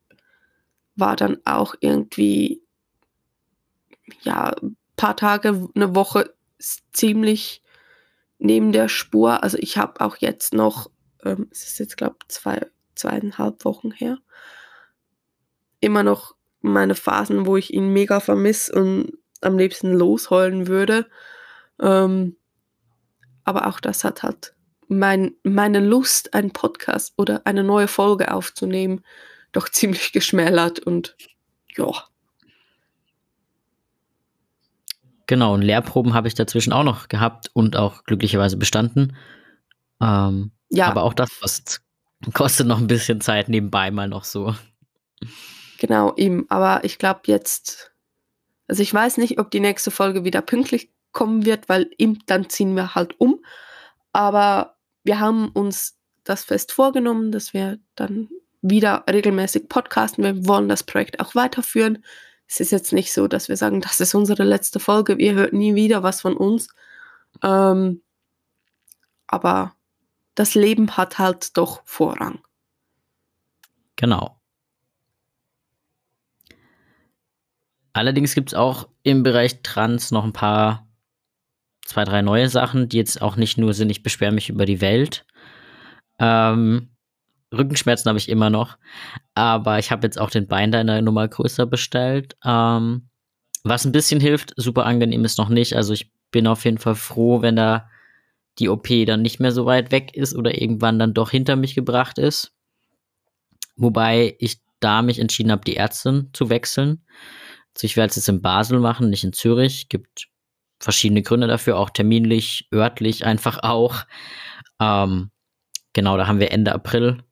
war 0.96 1.16
dann 1.16 1.38
auch 1.46 1.76
irgendwie, 1.80 2.62
ja, 4.22 4.54
ein 4.62 4.78
paar 4.96 5.16
Tage, 5.16 5.70
eine 5.74 5.96
Woche 5.96 6.34
ziemlich 6.92 7.64
neben 8.38 8.72
der 8.72 8.90
Spur. 8.90 9.44
Also 9.44 9.58
ich 9.58 9.78
habe 9.78 10.02
auch 10.02 10.18
jetzt 10.18 10.54
noch, 10.54 10.92
ähm, 11.24 11.48
es 11.52 11.64
ist 11.64 11.80
jetzt 11.80 11.98
glaube 11.98 12.18
ich 12.22 12.28
zwei, 12.30 12.68
zweieinhalb 12.96 13.64
Wochen 13.66 13.92
her, 13.92 14.18
immer 15.80 16.04
noch 16.04 16.36
meine 16.62 16.96
Phasen, 16.96 17.46
wo 17.46 17.58
ich 17.58 17.74
ihn 17.74 17.94
mega 17.94 18.20
vermisse 18.20 18.74
und 18.74 19.14
am 19.42 19.58
liebsten 19.58 19.94
losheulen 19.94 20.68
würde. 20.68 21.10
Ähm, 21.80 22.38
aber 23.52 23.68
auch 23.68 23.80
das 23.80 24.04
hat 24.04 24.24
halt 24.24 24.56
mein, 24.88 25.34
meine 25.44 25.80
Lust, 25.80 26.34
einen 26.34 26.52
Podcast 26.52 27.14
oder 27.18 27.42
eine 27.46 27.64
neue 27.64 27.88
Folge 27.88 28.34
aufzunehmen, 28.34 29.04
doch 29.52 29.70
ziemlich 29.70 30.14
geschmälert 30.14 30.80
und 30.80 31.16
ja, 31.76 31.92
Genau, 35.28 35.54
und 35.54 35.62
Lehrproben 35.62 36.14
habe 36.14 36.28
ich 36.28 36.34
dazwischen 36.34 36.74
auch 36.74 36.84
noch 36.84 37.08
gehabt 37.08 37.50
und 37.54 37.78
auch 37.78 38.04
glücklicherweise 38.04 38.58
bestanden. 38.58 39.16
Ähm, 40.02 40.52
ja, 40.70 40.88
Aber 40.88 41.04
auch 41.04 41.14
das 41.14 41.30
kostet, 41.40 41.80
kostet 42.34 42.68
noch 42.68 42.80
ein 42.80 42.88
bisschen 42.88 43.22
Zeit 43.22 43.48
nebenbei 43.48 43.92
mal 43.92 44.10
noch 44.10 44.26
so. 44.26 44.54
genau 45.80 46.14
ihm. 46.18 46.48
Aber 46.50 46.84
ich 46.84 46.98
glaube 46.98 47.22
jetzt, 47.28 47.94
also 48.68 48.84
ich 48.84 48.94
weiß 48.94 49.20
nicht, 49.20 49.40
ob 49.40 49.52
die 49.52 49.62
nächste 49.62 49.90
Folge 49.90 50.26
wieder 50.26 50.42
pünktlich 50.42 50.92
kommen 51.12 51.46
wird, 51.46 51.70
weil 51.70 51.90
ihm 51.98 52.20
dann 52.26 52.50
ziehen 52.50 52.76
wir 52.76 52.96
halt 52.96 53.20
um. 53.20 53.44
Aber 54.14 54.78
wir 55.04 55.20
haben 55.20 55.50
uns 55.50 55.98
das 56.24 56.44
fest 56.44 56.72
vorgenommen, 56.72 57.32
dass 57.32 57.54
wir 57.54 57.80
dann 57.96 58.30
wieder 58.62 59.04
regelmäßig 59.10 59.70
podcasten. 59.70 60.24
Wir 60.24 60.48
wollen 60.48 60.70
das 60.70 60.84
Projekt 60.84 61.20
auch 61.20 61.36
weiterführen. 61.36 62.04
Es 62.48 62.60
ist 62.60 62.72
jetzt 62.72 62.94
nicht 62.94 63.14
so, 63.14 63.28
dass 63.28 63.50
wir 63.50 63.58
sagen, 63.58 63.82
das 63.82 64.00
ist 64.00 64.14
unsere 64.14 64.44
letzte 64.44 64.80
Folge, 64.80 65.14
ihr 65.14 65.34
hört 65.34 65.54
nie 65.54 65.74
wieder 65.76 66.04
was 66.04 66.22
von 66.22 66.36
uns. 66.36 66.68
Ähm, 67.42 68.02
aber 69.28 69.74
das 70.36 70.56
Leben 70.56 70.98
hat 70.98 71.18
halt 71.18 71.58
doch 71.58 71.82
Vorrang. 71.86 72.42
Genau. 73.96 74.42
Allerdings 77.94 78.36
gibt 78.36 78.50
es 78.50 78.54
auch 78.54 78.88
im 79.04 79.24
Bereich 79.24 79.64
Trans 79.64 80.12
noch 80.12 80.24
ein 80.24 80.34
paar, 80.34 80.88
zwei, 81.92 82.06
drei 82.06 82.22
neue 82.22 82.48
Sachen, 82.48 82.88
die 82.88 82.98
jetzt 82.98 83.22
auch 83.22 83.36
nicht 83.36 83.58
nur 83.58 83.74
sind, 83.74 83.90
ich 83.90 84.02
beschwere 84.02 84.32
mich 84.32 84.50
über 84.50 84.66
die 84.66 84.80
Welt. 84.80 85.26
Ähm, 86.20 86.90
Rückenschmerzen 87.54 88.08
habe 88.08 88.18
ich 88.18 88.30
immer 88.30 88.50
noch, 88.50 88.78
aber 89.36 89.78
ich 89.78 89.92
habe 89.92 90.08
jetzt 90.08 90.18
auch 90.20 90.30
den 90.30 90.48
Binder 90.48 90.80
in 90.80 90.88
der 90.88 91.02
Nummer 91.02 91.28
größer 91.28 91.66
bestellt. 91.66 92.38
Ähm, 92.46 93.10
was 93.64 93.86
ein 93.86 93.92
bisschen 93.92 94.22
hilft, 94.22 94.54
super 94.56 94.86
angenehm 94.86 95.26
ist 95.26 95.38
noch 95.38 95.50
nicht. 95.50 95.76
Also 95.76 95.94
ich 95.94 96.12
bin 96.32 96.48
auf 96.48 96.64
jeden 96.64 96.78
Fall 96.78 96.96
froh, 96.96 97.42
wenn 97.42 97.58
da 97.58 97.90
die 98.58 98.70
OP 98.70 98.88
dann 99.06 99.22
nicht 99.22 99.42
mehr 99.42 99.52
so 99.52 99.66
weit 99.66 99.92
weg 99.92 100.16
ist 100.16 100.34
oder 100.34 100.60
irgendwann 100.60 100.98
dann 100.98 101.14
doch 101.14 101.30
hinter 101.32 101.58
mich 101.58 101.76
gebracht 101.76 102.18
ist. 102.18 102.54
Wobei 103.76 104.36
ich 104.40 104.62
da 104.80 105.02
mich 105.02 105.20
entschieden 105.20 105.52
habe, 105.52 105.66
die 105.66 105.76
Ärztin 105.76 106.30
zu 106.32 106.50
wechseln. 106.50 107.04
Also 107.76 107.86
ich 107.86 107.98
werde 107.98 108.12
es 108.12 108.16
jetzt 108.16 108.30
in 108.30 108.42
Basel 108.42 108.80
machen, 108.80 109.10
nicht 109.10 109.24
in 109.26 109.34
Zürich. 109.34 109.90
Gibt 109.90 110.28
verschiedene 110.82 111.22
Gründe 111.22 111.48
dafür, 111.48 111.78
auch 111.78 111.90
terminlich, 111.90 112.68
örtlich 112.74 113.26
einfach 113.26 113.60
auch. 113.64 114.04
Ähm, 114.80 115.32
genau, 115.94 116.18
da 116.18 116.28
haben 116.28 116.40
wir 116.40 116.52
Ende 116.52 116.74
April, 116.74 117.24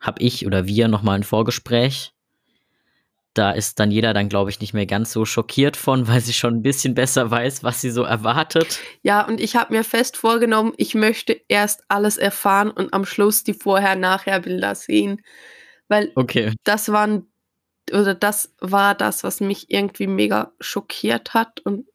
habe 0.00 0.22
ich 0.22 0.46
oder 0.46 0.66
wir 0.66 0.88
nochmal 0.88 1.16
ein 1.16 1.22
Vorgespräch. 1.22 2.12
Da 3.34 3.50
ist 3.50 3.80
dann 3.80 3.90
jeder 3.90 4.14
dann, 4.14 4.28
glaube 4.28 4.50
ich, 4.50 4.60
nicht 4.60 4.74
mehr 4.74 4.86
ganz 4.86 5.12
so 5.12 5.24
schockiert 5.24 5.76
von, 5.76 6.06
weil 6.06 6.20
sie 6.20 6.32
schon 6.32 6.54
ein 6.54 6.62
bisschen 6.62 6.94
besser 6.94 7.30
weiß, 7.30 7.64
was 7.64 7.80
sie 7.80 7.90
so 7.90 8.04
erwartet. 8.04 8.78
Ja, 9.02 9.26
und 9.26 9.40
ich 9.40 9.56
habe 9.56 9.74
mir 9.74 9.82
fest 9.82 10.16
vorgenommen, 10.16 10.72
ich 10.76 10.94
möchte 10.94 11.40
erst 11.48 11.82
alles 11.88 12.16
erfahren 12.16 12.70
und 12.70 12.94
am 12.94 13.04
Schluss 13.04 13.42
die 13.42 13.54
Vorher-Nachher-Bilder 13.54 14.76
sehen. 14.76 15.20
Weil 15.88 16.12
Okay. 16.14 16.52
das 16.62 16.92
waren, 16.92 17.26
oder 17.92 18.14
das 18.14 18.54
war 18.60 18.94
das, 18.94 19.24
was 19.24 19.40
mich 19.40 19.68
irgendwie 19.68 20.06
mega 20.06 20.52
schockiert 20.60 21.34
hat. 21.34 21.58
Und 21.60 21.86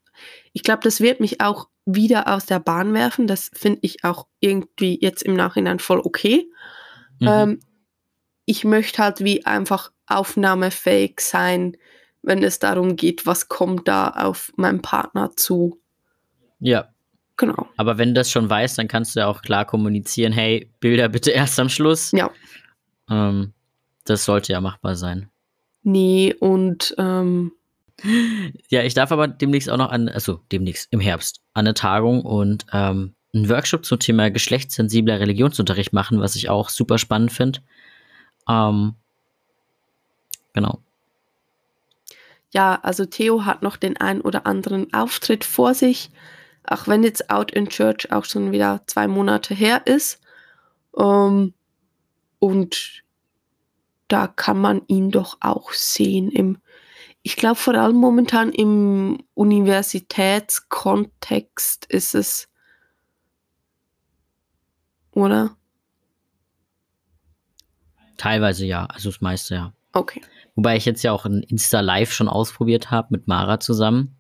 ich 0.54 0.64
glaube, 0.64 0.82
das 0.84 1.02
wird 1.02 1.20
mich 1.20 1.42
auch 1.42 1.68
wieder 1.86 2.34
aus 2.34 2.46
der 2.46 2.60
Bahn 2.60 2.94
werfen. 2.94 3.28
Das 3.28 3.52
finde 3.54 3.80
ich 3.82 4.04
auch 4.04 4.28
irgendwie 4.40 5.00
jetzt 5.02 5.24
im 5.24 5.36
Nachhinein 5.36 5.80
voll 5.80 6.00
okay. 6.00 6.50
Mhm. 7.20 7.28
Ähm, 7.28 7.60
ich 8.46 8.64
möchte 8.64 9.04
halt 9.04 9.24
wie 9.24 9.46
einfach 9.46 9.92
aufnahmefähig 10.08 11.20
sein, 11.20 11.78
wenn 12.22 12.44
es 12.44 12.60
darum 12.60 12.96
geht, 12.96 13.26
was 13.26 13.48
kommt 13.48 13.88
da 13.88 14.10
auf 14.10 14.52
meinen 14.56 14.82
Partner 14.82 15.36
zu. 15.36 15.80
Ja. 16.60 16.90
Genau. 17.38 17.70
Aber 17.78 17.98
wenn 17.98 18.10
du 18.10 18.16
das 18.16 18.30
schon 18.30 18.50
weißt, 18.50 18.78
dann 18.78 18.90
kannst 18.90 19.16
du 19.16 19.22
ja 19.22 19.28
auch 19.28 19.42
klar 19.42 19.64
kommunizieren, 19.66 20.34
hey, 20.34 20.70
Bilder 20.82 21.08
bitte 21.08 21.32
erst 21.32 21.60
am 21.60 21.70
Schluss. 21.70 22.12
Ja. 22.12 22.30
Ähm, 23.10 23.54
das 24.04 24.26
sollte 24.26 24.52
ja 24.52 24.60
machbar 24.60 24.96
sein. 24.96 25.30
Nee, 25.84 26.36
und 26.38 26.94
ähm, 26.98 27.54
Ja, 28.70 28.84
ich 28.84 28.94
darf 28.94 29.12
aber 29.12 29.28
demnächst 29.28 29.70
auch 29.70 29.78
noch 29.78 29.90
an, 29.90 30.10
also 30.10 30.42
demnächst 30.52 30.88
im 30.92 31.00
Herbst, 31.00 31.42
an 31.54 31.66
eine 31.66 31.74
Tagung 31.74 32.22
und 32.24 32.66
ähm, 32.72 33.16
einen 33.34 33.50
Workshop 33.50 33.86
zum 33.86 34.00
Thema 34.00 34.32
geschlechtssensibler 34.32 35.20
Religionsunterricht 35.20 35.94
machen, 35.94 36.20
was 36.20 36.36
ich 36.36 36.50
auch 36.50 36.70
super 36.70 36.98
spannend 36.98 37.32
finde. 37.32 37.60
Ähm, 38.48 38.96
genau. 40.54 40.80
ja, 42.52 42.80
also 42.82 43.06
Theo 43.06 43.46
hat 43.46 43.62
noch 43.62 43.78
den 43.78 43.98
ein 43.98 44.22
oder 44.22 44.46
anderen 44.48 44.92
Auftritt 44.94 45.44
vor 45.44 45.74
sich, 45.74 46.10
auch 46.66 46.88
wenn 46.88 47.04
jetzt 47.04 47.30
Out 47.30 47.52
in 47.52 47.70
Church 47.70 48.12
auch 48.12 48.26
schon 48.26 48.52
wieder 48.52 48.82
zwei 48.88 49.08
Monate 49.08 49.54
her 49.54 49.84
ist. 49.86 50.20
Ähm, 50.98 51.54
und 52.40 53.04
da 54.08 54.28
kann 54.28 54.60
man 54.60 54.82
ihn 54.88 55.12
doch 55.12 55.38
auch 55.40 55.72
sehen 55.72 56.32
im, 56.32 56.58
ich 57.30 57.36
glaube 57.36 57.58
vor 57.58 57.76
allem 57.76 57.96
momentan 57.96 58.52
im 58.52 59.20
Universitätskontext 59.36 61.86
ist 61.86 62.16
es, 62.16 62.50
oder? 65.12 65.56
Teilweise 68.18 68.66
ja, 68.66 68.86
also 68.86 69.12
das 69.12 69.22
meiste 69.22 69.54
ja. 69.54 69.72
Okay. 69.94 70.24
Wobei 70.56 70.76
ich 70.76 70.86
jetzt 70.86 71.04
ja 71.04 71.12
auch 71.12 71.26
ein 71.26 71.44
Insta 71.44 71.82
Live 71.82 72.12
schon 72.12 72.28
ausprobiert 72.28 72.90
habe 72.90 73.10
mit 73.12 73.28
Mara 73.28 73.60
zusammen. 73.60 74.18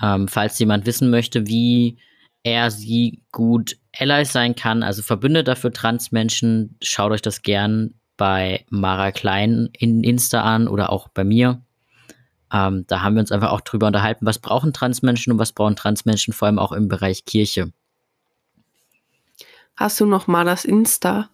Ähm, 0.00 0.28
falls 0.28 0.60
jemand 0.60 0.86
wissen 0.86 1.10
möchte, 1.10 1.48
wie 1.48 1.98
er 2.44 2.70
sie 2.70 3.24
gut 3.32 3.76
Allies 3.98 4.32
sein 4.32 4.54
kann, 4.54 4.84
also 4.84 5.02
Verbündeter 5.02 5.56
für 5.56 5.72
Transmenschen, 5.72 6.76
schaut 6.84 7.10
euch 7.10 7.22
das 7.22 7.42
gern 7.42 7.94
bei 8.16 8.64
Mara 8.70 9.10
Klein 9.10 9.70
in 9.72 10.04
Insta 10.04 10.42
an 10.42 10.68
oder 10.68 10.92
auch 10.92 11.08
bei 11.08 11.24
mir. 11.24 11.64
Ähm, 12.52 12.84
da 12.86 13.02
haben 13.02 13.14
wir 13.14 13.20
uns 13.20 13.32
einfach 13.32 13.50
auch 13.50 13.60
drüber 13.60 13.86
unterhalten, 13.86 14.24
was 14.26 14.38
brauchen 14.38 14.72
Transmenschen 14.72 15.32
und 15.32 15.38
was 15.38 15.52
brauchen 15.52 15.76
Transmenschen 15.76 16.32
vor 16.32 16.46
allem 16.46 16.58
auch 16.58 16.72
im 16.72 16.88
Bereich 16.88 17.24
Kirche. 17.24 17.72
Hast 19.76 20.00
du 20.00 20.06
noch 20.06 20.26
mal 20.26 20.44
das 20.44 20.64
Insta? 20.64 21.30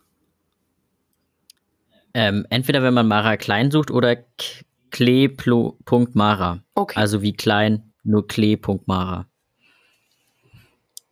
Ähm, 2.13 2.47
entweder 2.51 2.83
wenn 2.83 2.95
man 2.95 3.09
Mara 3.09 3.37
Klein 3.37 3.71
sucht 3.71 3.91
oder 3.91 4.17
K- 4.17 4.65
kle.mara. 4.91 6.61
Okay. 6.75 6.99
Also 6.99 7.23
wie 7.23 7.33
klein, 7.33 7.93
nur 8.05 8.29
kle.mara. 8.29 9.27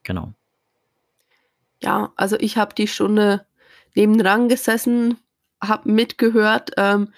Genau. 0.05 0.33
Ja, 1.83 2.13
also 2.17 2.37
ich 2.39 2.57
habe 2.57 2.75
die 2.75 2.87
Stunde 2.87 3.45
nebendran 3.95 4.49
gesessen, 4.49 5.19
habe 5.61 5.91
mitgehört. 5.91 6.71
Ähm, 6.77 7.13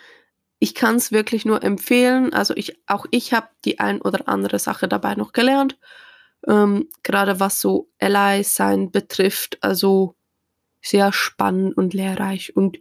ich 0.59 0.75
kann 0.75 0.97
es 0.97 1.13
wirklich 1.13 1.45
nur 1.45 1.63
empfehlen. 1.63 2.33
Also 2.33 2.55
ich, 2.57 2.79
auch 2.87 3.07
ich 3.11 3.33
habe 3.33 3.49
die 3.65 3.81
ein 3.81 4.01
oder 4.01 4.29
andere 4.29 4.59
Sache 4.59 4.89
dabei 4.89 5.15
noch 5.15 5.33
gelernt. 5.33 5.79
Ähm, 6.47 6.89
gerade 7.03 7.41
was 7.41 7.61
so 7.61 7.91
Ally 7.99 8.45
sein 8.45 8.91
betrifft. 8.91 9.59
Also 9.63 10.17
sehr 10.83 11.13
spannend 11.13 11.77
und 11.77 11.95
lehrreich 11.95 12.57
und 12.57 12.79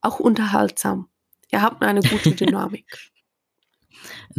auch 0.00 0.20
unterhaltsam. 0.20 1.08
Ihr 1.50 1.62
habt 1.62 1.82
eine 1.82 2.00
gute 2.00 2.32
Dynamik. 2.34 2.86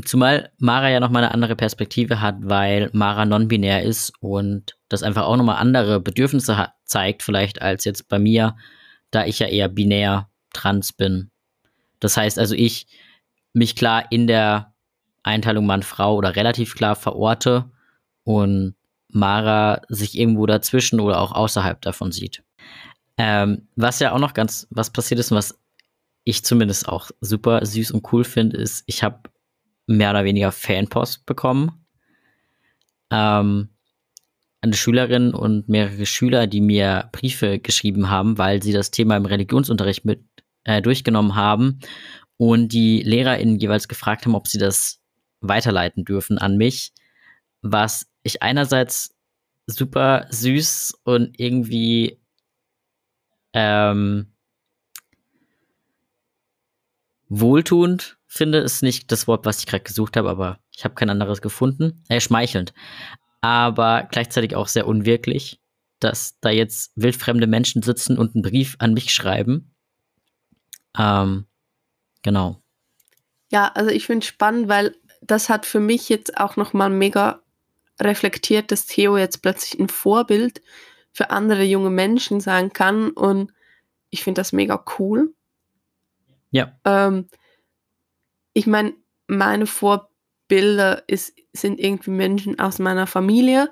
Zumal 0.06 0.52
Mara 0.58 0.90
ja 0.90 1.00
nochmal 1.00 1.24
eine 1.24 1.34
andere 1.34 1.56
Perspektive 1.56 2.22
hat, 2.22 2.38
weil 2.40 2.90
Mara 2.94 3.26
non-binär 3.26 3.84
ist 3.84 4.14
und 4.20 4.78
das 4.90 5.04
einfach 5.04 5.24
auch 5.24 5.38
nochmal 5.38 5.58
andere 5.58 6.00
Bedürfnisse 6.00 6.58
hat, 6.58 6.74
zeigt, 6.86 7.24
vielleicht 7.24 7.62
als 7.62 7.86
jetzt 7.86 8.08
bei 8.08 8.18
mir, 8.18 8.56
da 9.12 9.26
ich 9.26 9.40
ja 9.40 9.48
eher 9.48 9.68
binär 9.68 10.30
trans 10.54 10.94
bin. 10.94 11.31
Das 12.01 12.17
heißt 12.17 12.38
also, 12.38 12.53
ich 12.55 12.88
mich 13.53 13.77
klar 13.77 14.12
in 14.12 14.27
der 14.27 14.74
Einteilung 15.24 15.65
Mann-Frau 15.65 16.15
oder 16.15 16.36
relativ 16.36 16.75
klar 16.75 16.96
verorte 16.96 17.72
und 18.24 18.75
Mara 19.08 19.81
sich 19.88 20.17
irgendwo 20.17 20.46
dazwischen 20.46 21.00
oder 21.00 21.22
auch 21.22 21.31
außerhalb 21.31 21.81
davon 21.81 22.12
sieht. 22.12 22.43
Ähm, 23.17 23.67
was 23.75 24.00
ja 24.00 24.13
auch 24.13 24.20
noch 24.20 24.34
ganz, 24.34 24.67
was 24.70 24.89
passiert 24.89 25.20
ist 25.20 25.31
und 25.31 25.38
was 25.38 25.60
ich 26.24 26.43
zumindest 26.43 26.88
auch 26.88 27.12
super 27.20 27.65
süß 27.65 27.91
und 27.91 28.12
cool 28.12 28.24
finde, 28.24 28.58
ist, 28.58 28.84
ich 28.88 29.03
habe 29.03 29.29
mehr 29.88 30.12
oder 30.12 30.24
weniger 30.24 30.51
Fanpost 30.51 31.25
bekommen. 31.25 31.86
Ähm, 33.10 33.70
eine 34.62 34.74
Schülerin 34.74 35.34
und 35.34 35.67
mehrere 35.67 36.05
Schüler, 36.05 36.48
die 36.48 36.62
mir 36.62 37.10
Briefe 37.12 37.60
geschrieben 37.60 38.10
haben, 38.10 38.38
weil 38.38 38.62
sie 38.62 38.72
das 38.72 38.91
Thema 38.91 39.17
im 39.17 39.25
Religionsunterricht 39.25 40.05
mit 40.05 40.24
äh, 40.63 40.82
durchgenommen 40.82 41.36
haben 41.36 41.80
und 42.38 42.70
die 42.70 43.01
LehrerInnen 43.03 43.60
jeweils 43.60 43.88
gefragt 43.88 44.25
haben, 44.25 44.36
ob 44.36 44.48
sie 44.48 44.58
das 44.58 45.01
weiterleiten 45.41 46.06
dürfen 46.06 46.38
an 46.38 46.58
mich, 46.58 46.94
was 47.62 48.08
ich 48.24 48.41
einerseits 48.41 49.15
super 49.68 50.27
süß 50.30 51.00
und 51.03 51.39
irgendwie 51.39 52.20
ähm, 53.53 54.34
wohltuend 57.30 58.18
finde, 58.27 58.60
ist 58.60 58.84
nicht 58.84 59.12
das 59.12 59.27
Wort, 59.27 59.46
was 59.46 59.60
ich 59.60 59.65
gerade 59.65 59.84
gesucht 59.84 60.18
habe, 60.18 60.30
aber 60.30 60.60
ich 60.72 60.84
habe 60.84 60.96
kein 60.96 61.10
anderes 61.10 61.41
gefunden. 61.41 62.03
Äh, 62.10 62.20
schmeichelnd. 62.20 62.74
Aber 63.41 64.08
gleichzeitig 64.12 64.56
auch 64.56 64.68
sehr 64.68 64.88
unwirklich, 64.88 65.60
dass 66.00 66.39
da 66.41 66.50
jetzt 66.50 66.91
wildfremde 66.96 67.48
Menschen 67.48 67.82
sitzen 67.82 68.18
und 68.18 68.36
einen 68.36 68.44
Brief 68.44 68.75
an 68.80 68.94
mich 68.94 69.13
schreiben. 69.13 69.71
Ähm, 70.98 71.46
genau. 72.22 72.62
Ja, 73.52 73.72
also 73.74 73.90
ich 73.90 74.06
finde 74.06 74.24
es 74.24 74.28
spannend, 74.28 74.70
weil 74.70 74.96
das 75.22 75.50
hat 75.50 75.66
für 75.66 75.80
mich 75.80 76.10
jetzt 76.10 76.38
auch 76.38 76.56
nochmal 76.56 76.90
mega 76.90 77.42
reflektiert, 78.00 78.72
dass 78.72 78.88
Theo 78.88 79.18
jetzt 79.18 79.42
plötzlich 79.42 79.80
ein 79.80 79.90
Vorbild 79.90 80.62
für 81.12 81.30
andere 81.30 81.64
junge 81.64 81.90
Menschen 81.90 82.40
sein 82.40 82.74
kann 82.74 83.12
und 83.12 83.52
ich 84.10 84.24
finde 84.24 84.40
das 84.40 84.54
mega 84.54 84.84
cool. 84.98 85.34
Ja. 86.52 86.78
Ähm, 86.86 87.28
ich 88.54 88.68
meine, 88.68 88.94
meine 89.28 89.68
Vorbilder 89.68 91.04
ist, 91.08 91.34
sind 91.54 91.80
irgendwie 91.80 92.12
Menschen 92.12 92.60
aus 92.60 92.80
meiner 92.80 93.08
Familie, 93.08 93.72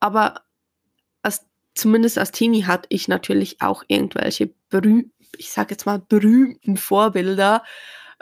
aber 0.00 0.42
als, 1.22 1.46
zumindest 1.74 2.18
als 2.18 2.32
Teenie 2.32 2.64
hatte 2.64 2.86
ich 2.88 3.08
natürlich 3.08 3.60
auch 3.60 3.84
irgendwelche 3.86 4.52
berühmten, 4.68 5.12
ich 5.36 5.50
sage 5.50 5.72
jetzt 5.72 5.86
mal 5.86 5.98
berühmten 5.98 6.76
Vorbilder. 6.76 7.64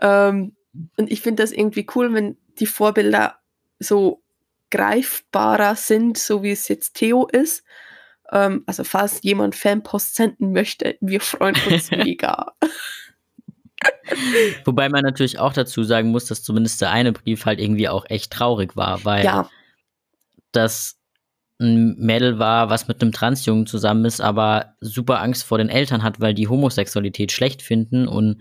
Ähm, 0.01 0.57
und 0.97 1.11
ich 1.11 1.21
finde 1.23 1.43
das 1.43 1.53
irgendwie 1.53 1.87
cool, 1.95 2.13
wenn 2.13 2.37
die 2.59 2.67
Vorbilder 2.67 3.39
so 3.79 4.23
greifbarer 4.71 5.77
sind, 5.77 6.19
so 6.19 6.43
wie 6.43 6.51
es 6.51 6.69
jetzt 6.69 6.95
Theo 6.95 7.27
ist. 7.27 7.65
Ähm, 8.31 8.65
also 8.67 8.85
falls 8.85 9.23
jemand 9.23 9.55
Fanpost 9.55 10.15
senden 10.15 10.53
möchte, 10.53 10.97
wir 11.01 11.21
freuen 11.21 11.57
uns 11.71 11.91
mega. 11.93 12.53
Wobei 14.65 14.89
man 14.89 15.03
natürlich 15.03 15.39
auch 15.39 15.53
dazu 15.53 15.85
sagen 15.85 16.11
muss, 16.11 16.27
dass 16.27 16.43
zumindest 16.43 16.81
der 16.81 16.91
eine 16.91 17.13
Brief 17.13 17.47
halt 17.47 17.61
irgendwie 17.61 17.89
auch 17.89 18.05
echt 18.09 18.33
traurig 18.33 18.77
war, 18.77 19.05
weil 19.05 19.25
ja, 19.25 19.49
das 20.53 20.98
ein 21.61 21.97
Mädel 21.97 22.39
war, 22.39 22.71
was 22.71 22.89
mit 22.89 23.03
einem 23.03 23.13
Transjungen 23.13 23.67
zusammen 23.67 24.05
ist, 24.05 24.21
aber 24.21 24.75
super 24.81 25.21
Angst 25.21 25.45
vor 25.45 25.59
den 25.59 25.69
Eltern 25.69 26.03
hat, 26.03 26.21
weil 26.21 26.35
die 26.35 26.49
Homosexualität 26.49 27.33
schlecht 27.33 27.63
finden 27.63 28.07
und 28.07 28.41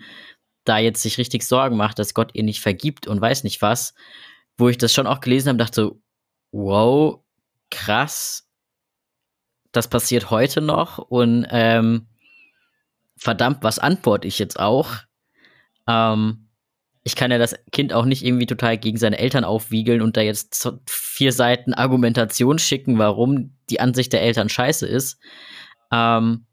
da 0.65 0.77
jetzt 0.77 1.01
sich 1.01 1.17
richtig 1.17 1.43
Sorgen 1.43 1.77
macht, 1.77 1.97
dass 1.97 2.13
Gott 2.13 2.31
ihr 2.33 2.43
nicht 2.43 2.61
vergibt 2.61 3.07
und 3.07 3.19
weiß 3.19 3.43
nicht 3.43 3.61
was, 3.61 3.95
wo 4.57 4.69
ich 4.69 4.77
das 4.77 4.93
schon 4.93 5.07
auch 5.07 5.19
gelesen 5.21 5.49
habe, 5.49 5.57
dachte 5.57 5.81
so, 5.81 6.01
wow, 6.51 7.23
krass, 7.71 8.47
das 9.71 9.87
passiert 9.87 10.29
heute 10.29 10.61
noch 10.61 10.97
und 10.97 11.47
ähm, 11.49 12.07
verdammt, 13.15 13.63
was 13.63 13.79
antworte 13.79 14.27
ich 14.27 14.39
jetzt 14.39 14.59
auch? 14.59 14.95
Ähm, 15.87 16.46
ich 17.07 17.15
kann 17.15 17.31
ja 17.31 17.37
das 17.37 17.55
Kind 17.71 17.93
auch 17.93 18.03
nicht 18.03 18.25
irgendwie 18.25 18.47
total 18.47 18.77
gegen 18.77 18.97
seine 18.97 19.17
Eltern 19.17 19.45
aufwiegeln 19.45 20.01
und 20.01 20.17
da 20.17 20.21
jetzt 20.21 20.69
vier 20.89 21.31
Seiten 21.31 21.73
Argumentation 21.73 22.59
schicken, 22.59 22.97
warum 22.97 23.55
die 23.69 23.79
Ansicht 23.79 24.11
der 24.11 24.21
Eltern 24.21 24.49
scheiße 24.49 24.85
ist. 24.85 25.17
Ähm, 25.89 26.45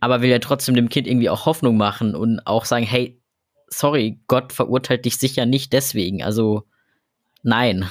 aber 0.00 0.20
will 0.20 0.30
ja 0.30 0.40
trotzdem 0.40 0.74
dem 0.74 0.88
Kind 0.88 1.06
irgendwie 1.06 1.30
auch 1.30 1.46
Hoffnung 1.46 1.76
machen 1.76 2.16
und 2.16 2.44
auch 2.44 2.64
sagen, 2.64 2.84
hey, 2.84 3.22
sorry, 3.68 4.18
Gott 4.26 4.52
verurteilt 4.52 5.04
dich 5.04 5.16
sicher 5.16 5.46
nicht 5.46 5.72
deswegen. 5.72 6.24
Also 6.24 6.64
nein. 7.44 7.88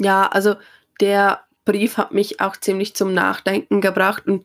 ja, 0.00 0.26
also 0.26 0.56
der 1.00 1.44
Brief 1.64 1.98
hat 1.98 2.10
mich 2.10 2.40
auch 2.40 2.56
ziemlich 2.56 2.96
zum 2.96 3.14
Nachdenken 3.14 3.80
gebracht 3.80 4.26
und 4.26 4.44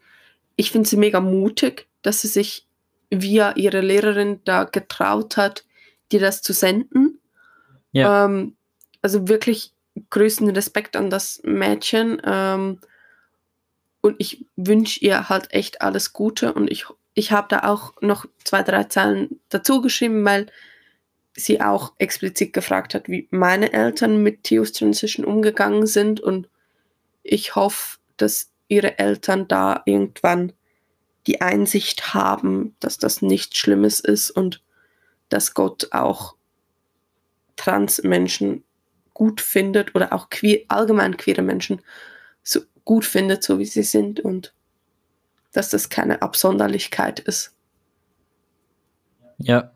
ich 0.58 0.70
finde 0.70 0.88
sie 0.88 0.98
mega 0.98 1.22
mutig, 1.22 1.88
dass 2.04 2.22
sie 2.22 2.28
sich 2.28 2.68
via 3.10 3.54
ihre 3.56 3.82
Lehrerin 3.82 4.42
da 4.46 4.66
getraut 4.66 5.38
hat, 5.38 5.66
dir 6.12 6.20
das 6.20 6.42
zu 6.42 6.54
senden. 6.54 7.20
Ja. 7.92 8.26
Ähm, 8.26 8.56
also 9.02 9.28
wirklich 9.28 9.74
größten 10.10 10.50
Respekt 10.50 10.96
an 10.96 11.10
das 11.10 11.42
Mädchen. 11.44 12.22
Ähm, 12.24 12.80
und 14.02 14.16
ich 14.18 14.46
wünsche 14.56 15.00
ihr 15.02 15.30
halt 15.30 15.54
echt 15.54 15.82
alles 15.82 16.14
Gute. 16.14 16.54
Und 16.54 16.72
ich, 16.72 16.86
ich 17.14 17.32
habe 17.32 17.48
da 17.50 17.70
auch 17.70 17.94
noch 18.02 18.26
zwei, 18.44 18.64
drei 18.64 18.86
Zeilen 18.86 19.40
dazu 19.50 19.82
geschrieben, 19.82 20.24
weil 20.24 20.48
sie 21.36 21.62
auch 21.62 21.94
explizit 21.98 22.54
gefragt 22.54 22.94
hat, 22.94 23.08
wie 23.08 23.28
meine 23.32 23.74
Eltern 23.74 24.22
mit 24.22 24.44
Theos 24.44 24.72
Transition 24.72 25.26
umgegangen 25.26 25.86
sind. 25.86 26.20
Und 26.20 26.50
ich 27.24 27.56
hoffe, 27.56 27.98
dass 28.18 28.52
ihre 28.68 29.00
Eltern 29.00 29.48
da 29.48 29.82
irgendwann 29.86 30.54
die 31.28 31.42
Einsicht 31.42 32.14
haben, 32.14 32.76
dass 32.80 32.98
das 32.98 33.22
nichts 33.22 33.58
Schlimmes 33.58 34.00
ist 34.00 34.32
und 34.32 34.62
dass 35.30 35.54
Gott 35.54 35.88
auch 35.92 36.36
Transmenschen 37.56 38.64
gut 39.14 39.42
findet 39.42 39.96
oder 39.96 40.14
auch 40.14 40.30
queer, 40.30 40.62
allgemein 40.70 41.18
queere 41.18 41.42
Menschen 41.42 41.82
so 42.42 42.62
gut 42.86 43.06
findet, 43.06 43.44
so 43.44 43.60
wie 43.60 43.66
sie 43.66 43.84
sind 43.84 44.20
und 44.20 44.54
dass 45.52 45.70
das 45.70 45.90
keine 45.90 46.22
Absonderlichkeit 46.22 47.20
ist. 47.20 47.54
Ja. 49.38 49.72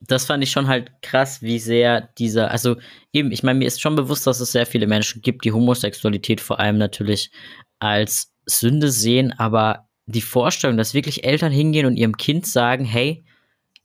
Das 0.00 0.26
fand 0.26 0.42
ich 0.42 0.50
schon 0.50 0.68
halt 0.68 0.92
krass, 1.02 1.42
wie 1.42 1.58
sehr 1.58 2.10
dieser, 2.18 2.50
also 2.50 2.76
eben, 3.12 3.32
ich 3.32 3.42
meine, 3.42 3.58
mir 3.58 3.66
ist 3.66 3.80
schon 3.80 3.96
bewusst, 3.96 4.26
dass 4.26 4.40
es 4.40 4.52
sehr 4.52 4.66
viele 4.66 4.86
Menschen 4.86 5.22
gibt, 5.22 5.44
die 5.44 5.52
Homosexualität 5.52 6.40
vor 6.40 6.60
allem 6.60 6.78
natürlich 6.78 7.30
als 7.78 8.32
Sünde 8.44 8.90
sehen, 8.90 9.32
aber 9.38 9.88
die 10.06 10.20
Vorstellung, 10.20 10.76
dass 10.76 10.94
wirklich 10.94 11.24
Eltern 11.24 11.50
hingehen 11.50 11.86
und 11.86 11.96
ihrem 11.96 12.16
Kind 12.16 12.46
sagen, 12.46 12.84
hey, 12.84 13.24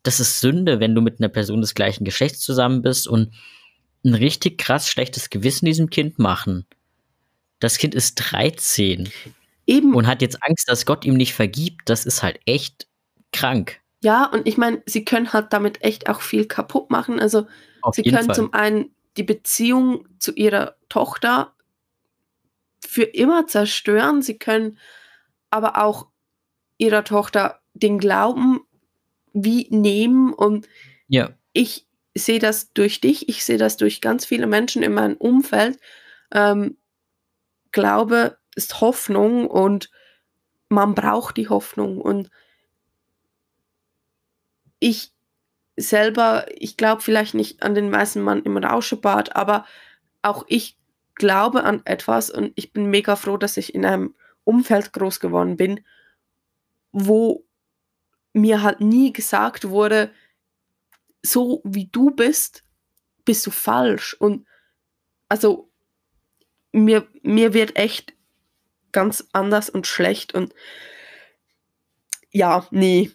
das 0.03 0.20
ist 0.20 0.39
Sünde, 0.39 0.79
wenn 0.79 0.96
du 0.96 1.01
mit 1.01 1.20
einer 1.20 1.29
Person 1.29 1.62
des 1.62 1.74
gleichen 1.74 2.05
Geschlechts 2.05 2.39
zusammen 2.39 2.81
bist 2.81 3.08
und 3.08 3.34
ein 4.03 4.15
richtig 4.15 4.58
krass 4.58 4.89
schlechtes 4.89 5.29
Gewissen 5.29 5.65
diesem 5.65 5.89
Kind 5.89 6.17
machen. 6.17 6.65
Das 7.60 7.77
Kind 7.77 7.93
ist 7.93 8.15
13. 8.15 9.10
Eben. 9.67 9.93
Und 9.93 10.08
hat 10.08 10.22
jetzt 10.22 10.39
Angst, 10.41 10.67
dass 10.67 10.86
Gott 10.86 11.05
ihm 11.05 11.15
nicht 11.15 11.34
vergibt. 11.34 11.81
Das 11.86 12.05
ist 12.05 12.24
halt 12.24 12.39
echt 12.46 12.88
krank. 13.31 13.79
Ja, 14.03 14.25
und 14.25 14.48
ich 14.48 14.58
meine, 14.58 14.81
sie 14.88 15.05
können 15.05 15.31
halt 15.31 15.53
damit 15.53 15.84
echt 15.84 16.10
auch 16.10 16.22
viel 16.22 16.48
kaputt 16.48 16.89
machen. 16.89 17.20
Also 17.20 17.48
Auf 17.84 17.96
sie 17.96 18.01
können 18.01 18.25
Fall. 18.25 18.36
zum 18.36 18.53
einen 18.53 18.96
die 19.17 19.24
Beziehung 19.24 20.08
zu 20.17 20.34
ihrer 20.34 20.75
Tochter 20.89 21.53
für 22.84 23.03
immer 23.03 23.46
zerstören. 23.46 24.24
Sie 24.24 24.39
können 24.39 24.79
aber 25.51 25.84
auch 25.84 26.08
ihrer 26.79 27.03
Tochter 27.03 27.62
den 27.74 28.00
Glauben 28.00 28.61
wie 29.34 29.68
nehmen. 29.70 30.34
Und 30.34 30.68
Ja. 31.08 31.32
ich 31.54 31.88
sehe 32.16 32.40
das 32.40 32.74
durch 32.74 33.02
dich, 33.02 33.30
ich 33.30 33.44
sehe 33.46 33.58
das 33.58 33.78
durch 33.78 34.02
ganz 34.02 34.26
viele 34.26 34.48
Menschen 34.48 34.84
in 34.84 34.94
meinem 34.94 35.18
Umfeld. 35.18 35.80
Ähm, 36.34 36.78
Glaube 37.72 38.38
ist 38.56 38.82
Hoffnung 38.82 39.48
und 39.48 39.90
man 40.70 40.96
braucht 40.96 41.38
die 41.38 41.50
Hoffnung. 41.50 42.00
Und 42.02 42.30
ich 44.80 45.14
selber, 45.78 46.46
ich 46.54 46.78
glaube 46.78 47.02
vielleicht 47.02 47.34
nicht 47.34 47.64
an 47.64 47.76
den 47.76 47.92
weißen 47.92 48.22
Mann 48.22 48.44
im 48.44 48.58
Rauschebad, 48.58 49.36
aber 49.36 49.66
auch 50.22 50.46
ich 50.48 50.78
glaube 51.16 51.64
an 51.64 51.82
etwas 51.86 52.30
und 52.30 52.52
ich 52.56 52.74
bin 52.74 52.88
mega 52.90 53.16
froh, 53.16 53.38
dass 53.38 53.58
ich 53.58 53.74
in 53.76 53.86
einem 53.86 54.16
Umfeld 54.44 54.92
groß 54.94 55.20
geworden 55.20 55.56
bin, 55.58 55.82
wo 56.92 57.46
mir 58.34 58.62
halt 58.62 58.82
nie 58.82 59.14
gesagt 59.14 59.70
wurde, 59.70 60.12
so 61.22 61.62
wie 61.64 61.86
du 61.86 62.12
bist, 62.12 62.64
bist 63.26 63.46
du 63.46 63.52
falsch. 63.52 64.14
Und 64.14 64.48
also 65.30 65.70
mir, 66.72 67.08
mir 67.22 67.54
wird 67.54 67.76
echt 67.76 68.14
ganz 68.92 69.27
anders 69.32 69.70
und 69.70 69.88
schlecht 69.88 70.34
und 70.34 70.53
ja, 72.32 72.66
nee. 72.72 73.12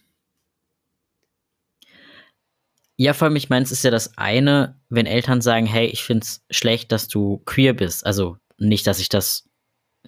Ja, 2.97 3.13
vor 3.13 3.27
allem, 3.27 3.37
ich 3.37 3.51
meine, 3.51 3.65
es 3.65 3.73
ist 3.73 3.85
ja 3.85 3.91
das 3.91 4.17
eine, 4.17 4.81
wenn 4.89 5.07
Eltern 5.07 5.41
sagen, 5.43 5.67
hey, 5.67 5.87
ich 5.87 6.03
find's 6.03 6.45
schlecht, 6.51 6.93
dass 6.93 7.09
du 7.09 7.43
queer 7.45 7.75
bist. 7.75 8.07
Also 8.07 8.39
nicht, 8.59 8.87
dass 8.87 9.01
ich 9.01 9.09
das 9.09 9.49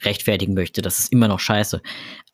rechtfertigen 0.00 0.54
möchte, 0.54 0.80
das 0.80 0.98
ist 0.98 1.12
immer 1.12 1.28
noch 1.28 1.40
scheiße. 1.40 1.82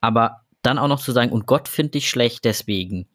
Aber 0.00 0.43
dann 0.64 0.78
auch 0.78 0.88
noch 0.88 1.00
zu 1.00 1.12
sagen, 1.12 1.32
und 1.32 1.46
Gott 1.46 1.68
findet 1.68 1.94
dich 1.94 2.08
schlecht 2.08 2.44
deswegen. 2.44 3.06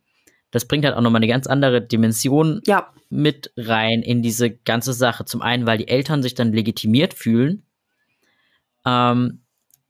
Das 0.51 0.65
bringt 0.65 0.85
halt 0.85 0.95
auch 0.95 1.01
nochmal 1.01 1.19
eine 1.19 1.27
ganz 1.27 1.47
andere 1.47 1.81
Dimension 1.81 2.61
Ja, 2.65 2.91
mit 3.09 3.51
rein 3.57 4.01
in 4.01 4.21
diese 4.21 4.51
ganze 4.51 4.93
Sache. 4.93 5.25
Zum 5.25 5.41
einen, 5.41 5.65
weil 5.65 5.77
die 5.77 5.87
Eltern 5.87 6.23
sich 6.23 6.35
dann 6.35 6.53
legitimiert 6.53 7.13
fühlen 7.13 7.63
ähm, 8.85 9.41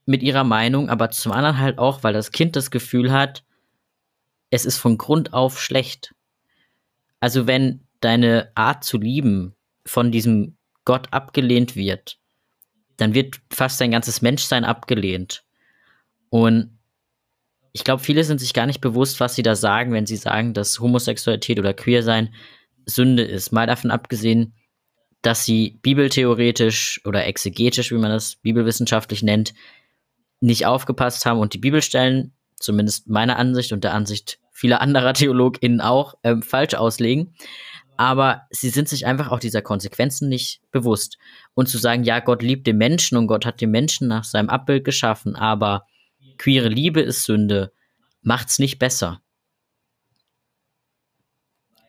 mit 0.06 0.24
ihrer 0.24 0.44
Meinung, 0.44 0.90
aber 0.90 1.12
zum 1.12 1.32
anderen 1.32 1.60
halt 1.60 1.78
auch, 1.78 2.04
weil 2.04 2.14
das 2.14 2.32
Kind 2.32 2.56
das 2.56 2.72
Gefühl 2.72 3.12
hat, 3.12 3.44
es 4.50 4.66
ist 4.66 4.78
von 4.78 4.98
Grund 4.98 5.34
auf 5.34 5.62
schlecht. 5.62 6.16
Also 7.20 7.46
wenn 7.46 7.82
deine 8.00 8.52
Art 8.56 8.84
zu 8.84 8.98
lieben 8.98 9.56
von 9.86 10.12
diesem 10.12 10.58
Gott 10.86 11.08
abgelehnt 11.12 11.76
wird, 11.76 12.18
dann 12.98 13.14
wird 13.14 13.40
fast 13.52 13.80
dein 13.80 13.92
ganzes 13.92 14.22
Menschsein 14.22 14.66
abgelehnt. 14.66 15.44
Und 16.30 16.79
ich 17.80 17.86
glaube, 17.86 18.04
viele 18.04 18.26
sind 18.26 18.40
sich 18.40 18.54
gar 18.54 18.66
nicht 18.66 18.82
bewusst, 18.82 19.22
was 19.22 19.36
sie 19.36 19.42
da 19.42 19.56
sagen, 19.56 19.94
wenn 19.94 20.06
sie 20.06 20.18
sagen, 20.18 20.54
dass 20.54 20.82
Homosexualität 20.82 21.60
oder 21.60 21.74
Queersein 21.74 22.34
Sünde 22.86 23.24
ist. 23.24 23.54
Mal 23.54 23.68
davon 23.68 23.90
abgesehen, 23.90 24.54
dass 25.22 25.46
sie 25.46 25.80
bibeltheoretisch 25.82 27.00
oder 27.06 27.26
exegetisch, 27.26 27.92
wie 27.92 27.98
man 27.98 28.12
das 28.12 28.36
bibelwissenschaftlich 28.36 29.24
nennt, 29.24 29.54
nicht 30.42 30.66
aufgepasst 30.66 31.26
haben 31.26 31.40
und 31.40 31.54
die 31.54 31.58
Bibelstellen, 31.58 32.34
zumindest 32.58 33.08
meiner 33.08 33.38
Ansicht 33.38 33.72
und 33.72 33.86
der 33.86 33.94
Ansicht 33.94 34.40
vieler 34.52 34.82
anderer 34.82 35.14
TheologInnen 35.14 35.80
auch, 35.80 36.16
ähm, 36.26 36.42
falsch 36.42 36.74
auslegen. 36.74 37.34
Aber 37.96 38.42
sie 38.50 38.72
sind 38.72 38.90
sich 38.90 39.06
einfach 39.06 39.32
auch 39.32 39.40
dieser 39.40 39.62
Konsequenzen 39.62 40.28
nicht 40.28 40.60
bewusst. 40.72 41.18
Und 41.54 41.70
zu 41.70 41.78
sagen, 41.78 42.04
ja, 42.04 42.20
Gott 42.20 42.42
liebt 42.42 42.68
den 42.68 42.78
Menschen 42.78 43.18
und 43.18 43.28
Gott 43.28 43.46
hat 43.46 43.62
den 43.62 43.72
Menschen 43.72 44.10
nach 44.10 44.26
seinem 44.26 44.50
Abbild 44.50 44.84
geschaffen, 44.84 45.38
aber 45.38 45.86
queere 46.40 46.70
Liebe 46.70 47.02
ist 47.02 47.26
Sünde, 47.26 47.72
macht's 48.22 48.58
nicht 48.58 48.80
besser. 48.80 49.22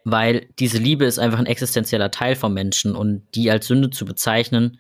Weil 0.05 0.49
diese 0.59 0.79
Liebe 0.79 1.07
ist 1.07 1.19
einfach 1.19 1.39
ein 1.39 1.47
existenzieller 1.47 2.11
Teil 2.11 2.37
vom 2.37 2.53
Menschen 2.53 2.95
und 2.95 3.27
die 3.35 3.51
als 3.51 3.67
Sünde 3.67 3.89
zu 3.89 4.05
bezeichnen, 4.05 4.79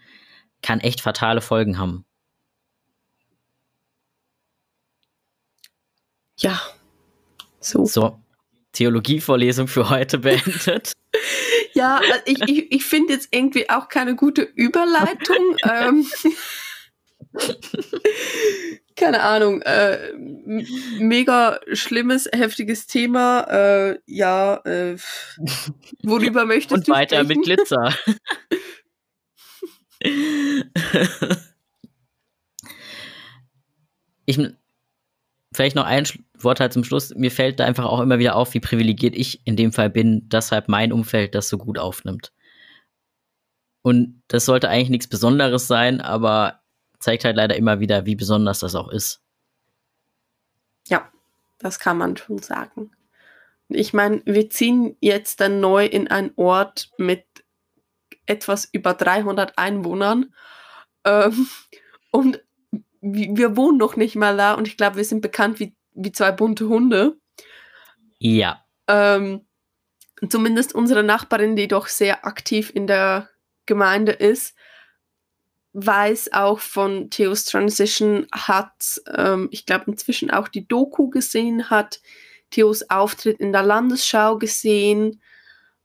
kann 0.60 0.80
echt 0.80 1.00
fatale 1.00 1.40
Folgen 1.40 1.78
haben. 1.78 2.04
ja. 6.40 6.60
So. 7.60 7.84
So, 7.84 8.18
Theologievorlesung 8.72 9.68
für 9.68 9.88
heute 9.90 10.18
beendet. 10.18 10.92
Ja, 11.72 11.98
also 11.98 12.20
ich, 12.26 12.42
ich, 12.48 12.72
ich 12.72 12.84
finde 12.84 13.12
jetzt 13.12 13.28
irgendwie 13.30 13.70
auch 13.70 13.88
keine 13.88 14.16
gute 14.16 14.42
Überleitung. 14.42 15.56
ähm, 15.70 16.04
keine 18.96 19.22
Ahnung. 19.22 19.62
Äh, 19.62 20.12
mega 20.98 21.60
schlimmes, 21.72 22.28
heftiges 22.32 22.86
Thema. 22.86 23.40
Äh, 23.50 23.98
ja, 24.06 24.56
äh, 24.64 24.96
worüber 26.02 26.44
möchtest 26.46 26.72
Und 26.72 26.88
du 26.88 26.92
weiter 26.92 27.24
sprechen? 27.24 27.40
mit 27.40 27.44
Glitzer. 27.44 27.94
ich 34.26 34.38
vielleicht 35.52 35.76
noch 35.76 35.84
ein 35.84 36.06
Wort 36.38 36.60
halt 36.60 36.72
zum 36.72 36.84
Schluss. 36.84 37.14
Mir 37.14 37.30
fällt 37.30 37.60
da 37.60 37.64
einfach 37.64 37.84
auch 37.84 38.00
immer 38.00 38.18
wieder 38.18 38.36
auf, 38.36 38.54
wie 38.54 38.60
privilegiert 38.60 39.14
ich 39.14 39.46
in 39.46 39.56
dem 39.56 39.72
Fall 39.72 39.90
bin, 39.90 40.28
dass 40.28 40.52
halt 40.52 40.68
mein 40.68 40.92
Umfeld 40.92 41.34
das 41.34 41.48
so 41.48 41.58
gut 41.58 41.78
aufnimmt. 41.78 42.32
Und 43.82 44.22
das 44.28 44.44
sollte 44.44 44.68
eigentlich 44.68 44.90
nichts 44.90 45.08
Besonderes 45.08 45.66
sein, 45.66 46.00
aber 46.00 46.59
zeigt 47.00 47.24
halt 47.24 47.36
leider 47.36 47.56
immer 47.56 47.80
wieder, 47.80 48.06
wie 48.06 48.14
besonders 48.16 48.60
das 48.60 48.74
auch 48.74 48.88
ist. 48.88 49.20
Ja, 50.88 51.10
das 51.58 51.78
kann 51.78 51.98
man 51.98 52.16
schon 52.16 52.38
sagen. 52.38 52.92
Ich 53.68 53.92
meine, 53.92 54.22
wir 54.24 54.50
ziehen 54.50 54.96
jetzt 55.00 55.40
dann 55.40 55.60
neu 55.60 55.86
in 55.86 56.08
einen 56.08 56.32
Ort 56.36 56.90
mit 56.98 57.24
etwas 58.26 58.68
über 58.72 58.94
300 58.94 59.58
Einwohnern. 59.58 60.34
Ähm, 61.04 61.48
und 62.10 62.42
wi- 63.00 63.30
wir 63.32 63.56
wohnen 63.56 63.78
noch 63.78 63.96
nicht 63.96 64.16
mal 64.16 64.36
da 64.36 64.54
und 64.54 64.66
ich 64.68 64.76
glaube, 64.76 64.96
wir 64.96 65.04
sind 65.04 65.20
bekannt 65.20 65.60
wie, 65.60 65.74
wie 65.94 66.12
zwei 66.12 66.32
bunte 66.32 66.68
Hunde. 66.68 67.16
Ja, 68.18 68.64
Ähm, 68.88 69.46
zumindest 70.28 70.74
unsere 70.74 71.02
Nachbarin, 71.02 71.56
die 71.56 71.68
doch 71.68 71.86
sehr 71.86 72.26
aktiv 72.26 72.70
in 72.74 72.86
der 72.86 73.30
Gemeinde 73.66 74.12
ist, 74.12 74.54
weiß 75.72 76.32
auch 76.32 76.60
von 76.60 77.10
Theos 77.10 77.44
Transition, 77.44 78.26
hat, 78.32 79.00
ähm, 79.16 79.48
ich 79.52 79.66
glaube, 79.66 79.84
inzwischen 79.90 80.30
auch 80.30 80.48
die 80.48 80.66
Doku 80.66 81.10
gesehen, 81.10 81.70
hat 81.70 82.00
Theos 82.50 82.90
Auftritt 82.90 83.38
in 83.40 83.52
der 83.52 83.62
Landesschau 83.62 84.38
gesehen. 84.38 85.20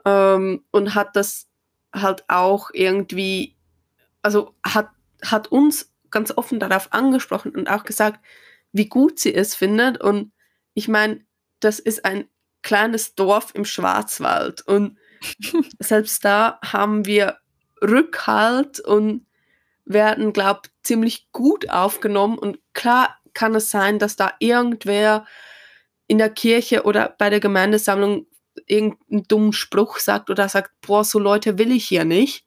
ähm, 0.05 0.63
und 0.71 0.95
hat 0.95 1.15
das 1.15 1.47
halt 1.93 2.25
auch 2.29 2.69
irgendwie, 2.73 3.55
also 4.21 4.55
hat, 4.63 4.89
hat 5.23 5.47
uns 5.51 5.93
ganz 6.11 6.31
offen 6.35 6.59
darauf 6.59 6.93
angesprochen 6.93 7.55
und 7.55 7.69
auch 7.69 7.83
gesagt, 7.83 8.23
wie 8.71 8.87
gut 8.87 9.19
sie 9.19 9.33
es 9.33 9.55
findet. 9.55 10.01
Und 10.01 10.31
ich 10.73 10.87
meine, 10.87 11.25
das 11.59 11.79
ist 11.79 12.05
ein 12.05 12.27
kleines 12.61 13.15
Dorf 13.15 13.51
im 13.55 13.65
Schwarzwald 13.65 14.61
und 14.67 14.97
selbst 15.79 16.23
da 16.25 16.59
haben 16.63 17.05
wir 17.05 17.37
Rückhalt 17.81 18.79
und 18.79 19.24
werden, 19.85 20.33
glaube 20.33 20.61
ich, 20.65 20.71
ziemlich 20.83 21.31
gut 21.31 21.69
aufgenommen. 21.69 22.37
Und 22.37 22.59
klar 22.73 23.17
kann 23.33 23.55
es 23.55 23.69
sein, 23.69 23.99
dass 23.99 24.15
da 24.15 24.33
irgendwer 24.39 25.25
in 26.07 26.17
der 26.17 26.29
Kirche 26.29 26.83
oder 26.83 27.15
bei 27.17 27.29
der 27.29 27.39
Gemeindesammlung 27.39 28.27
irgendeinen 28.67 29.23
dummen 29.27 29.53
Spruch 29.53 29.99
sagt 29.99 30.29
oder 30.29 30.47
sagt, 30.49 30.71
boah, 30.81 31.03
so 31.03 31.19
Leute 31.19 31.57
will 31.57 31.71
ich 31.71 31.87
hier 31.87 32.05
nicht. 32.05 32.45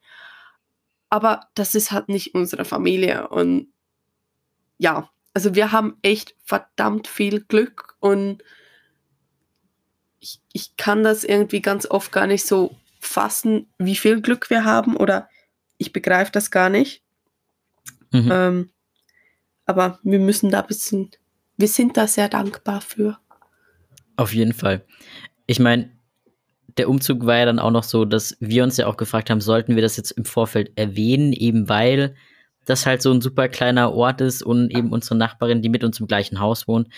Aber 1.11 1.49
das 1.55 1.75
ist 1.75 1.91
halt 1.91 2.09
nicht 2.09 2.35
unsere 2.35 2.65
Familie. 2.65 3.29
Und 3.29 3.73
ja, 4.79 5.11
also 5.35 5.55
wir 5.55 5.73
haben 5.73 5.97
echt 6.03 6.35
verdammt 6.45 7.07
viel 7.07 7.41
Glück 7.41 7.97
und 8.01 8.43
ich, 10.21 10.41
ich 10.53 10.77
kann 10.77 11.05
das 11.05 11.25
irgendwie 11.25 11.63
ganz 11.63 11.87
oft 11.87 12.11
gar 12.11 12.27
nicht 12.27 12.45
so 12.45 12.77
fassen, 13.01 13.73
wie 13.79 13.97
viel 13.97 14.21
Glück 14.21 14.51
wir 14.51 14.65
haben 14.65 14.97
oder 14.97 15.29
ich 15.77 15.93
begreife 15.93 16.33
das 16.33 16.51
gar 16.51 16.69
nicht. 16.69 17.03
Mhm. 18.13 18.29
Ähm, 18.31 18.71
aber 19.67 19.99
wir 20.03 20.19
müssen 20.19 20.51
da 20.51 20.61
ein 20.61 20.67
bisschen, 20.67 21.11
wir 21.57 21.69
sind 21.69 21.97
da 21.97 22.07
sehr 22.07 22.29
dankbar 22.29 22.81
für. 22.81 23.19
Auf 24.17 24.35
jeden 24.35 24.55
Fall. 24.55 24.85
Ich 25.47 25.61
meine, 25.61 25.91
der 26.79 26.89
Umzug 26.89 27.27
war 27.27 27.37
ja 27.37 27.45
dann 27.45 27.59
auch 27.59 27.71
noch 27.71 27.83
so, 27.83 28.05
dass 28.05 28.37
wir 28.41 28.65
uns 28.65 28.77
ja 28.77 28.87
auch 28.87 28.97
gefragt 28.97 29.31
haben, 29.31 29.41
sollten 29.41 29.75
wir 29.75 29.83
das 29.83 29.97
jetzt 29.97 30.13
im 30.13 30.25
Vorfeld 30.25 30.73
erwähnen, 30.77 31.33
eben 31.33 31.69
weil 31.69 32.15
das 32.69 32.87
halt 32.87 33.03
so 33.03 33.11
ein 33.13 33.21
super 33.21 33.49
kleiner 33.49 33.93
Ort 33.93 34.21
ist 34.21 34.43
und 34.43 34.71
eben 34.71 34.93
unsere 34.93 35.17
Nachbarin, 35.17 35.63
die 35.63 35.69
mit 35.69 35.85
uns 35.85 36.01
im 36.01 36.07
gleichen 36.07 36.39
Haus 36.39 36.69
wohnt, 36.69 36.89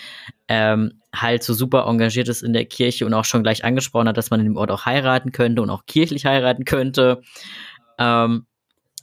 ähm, 0.47 1.01
halt 1.15 1.43
so 1.43 1.53
super 1.53 1.85
engagiert 1.87 2.27
ist 2.27 2.43
in 2.43 2.53
der 2.53 2.65
Kirche 2.65 3.05
und 3.05 3.13
auch 3.13 3.25
schon 3.25 3.43
gleich 3.43 3.63
angesprochen 3.63 4.07
hat, 4.07 4.17
dass 4.17 4.29
man 4.29 4.41
in 4.41 4.47
dem 4.47 4.57
Ort 4.57 4.71
auch 4.71 4.85
heiraten 4.85 5.31
könnte 5.31 5.61
und 5.61 5.69
auch 5.69 5.85
kirchlich 5.85 6.25
heiraten 6.25 6.65
könnte. 6.65 7.21
Ähm, 7.97 8.45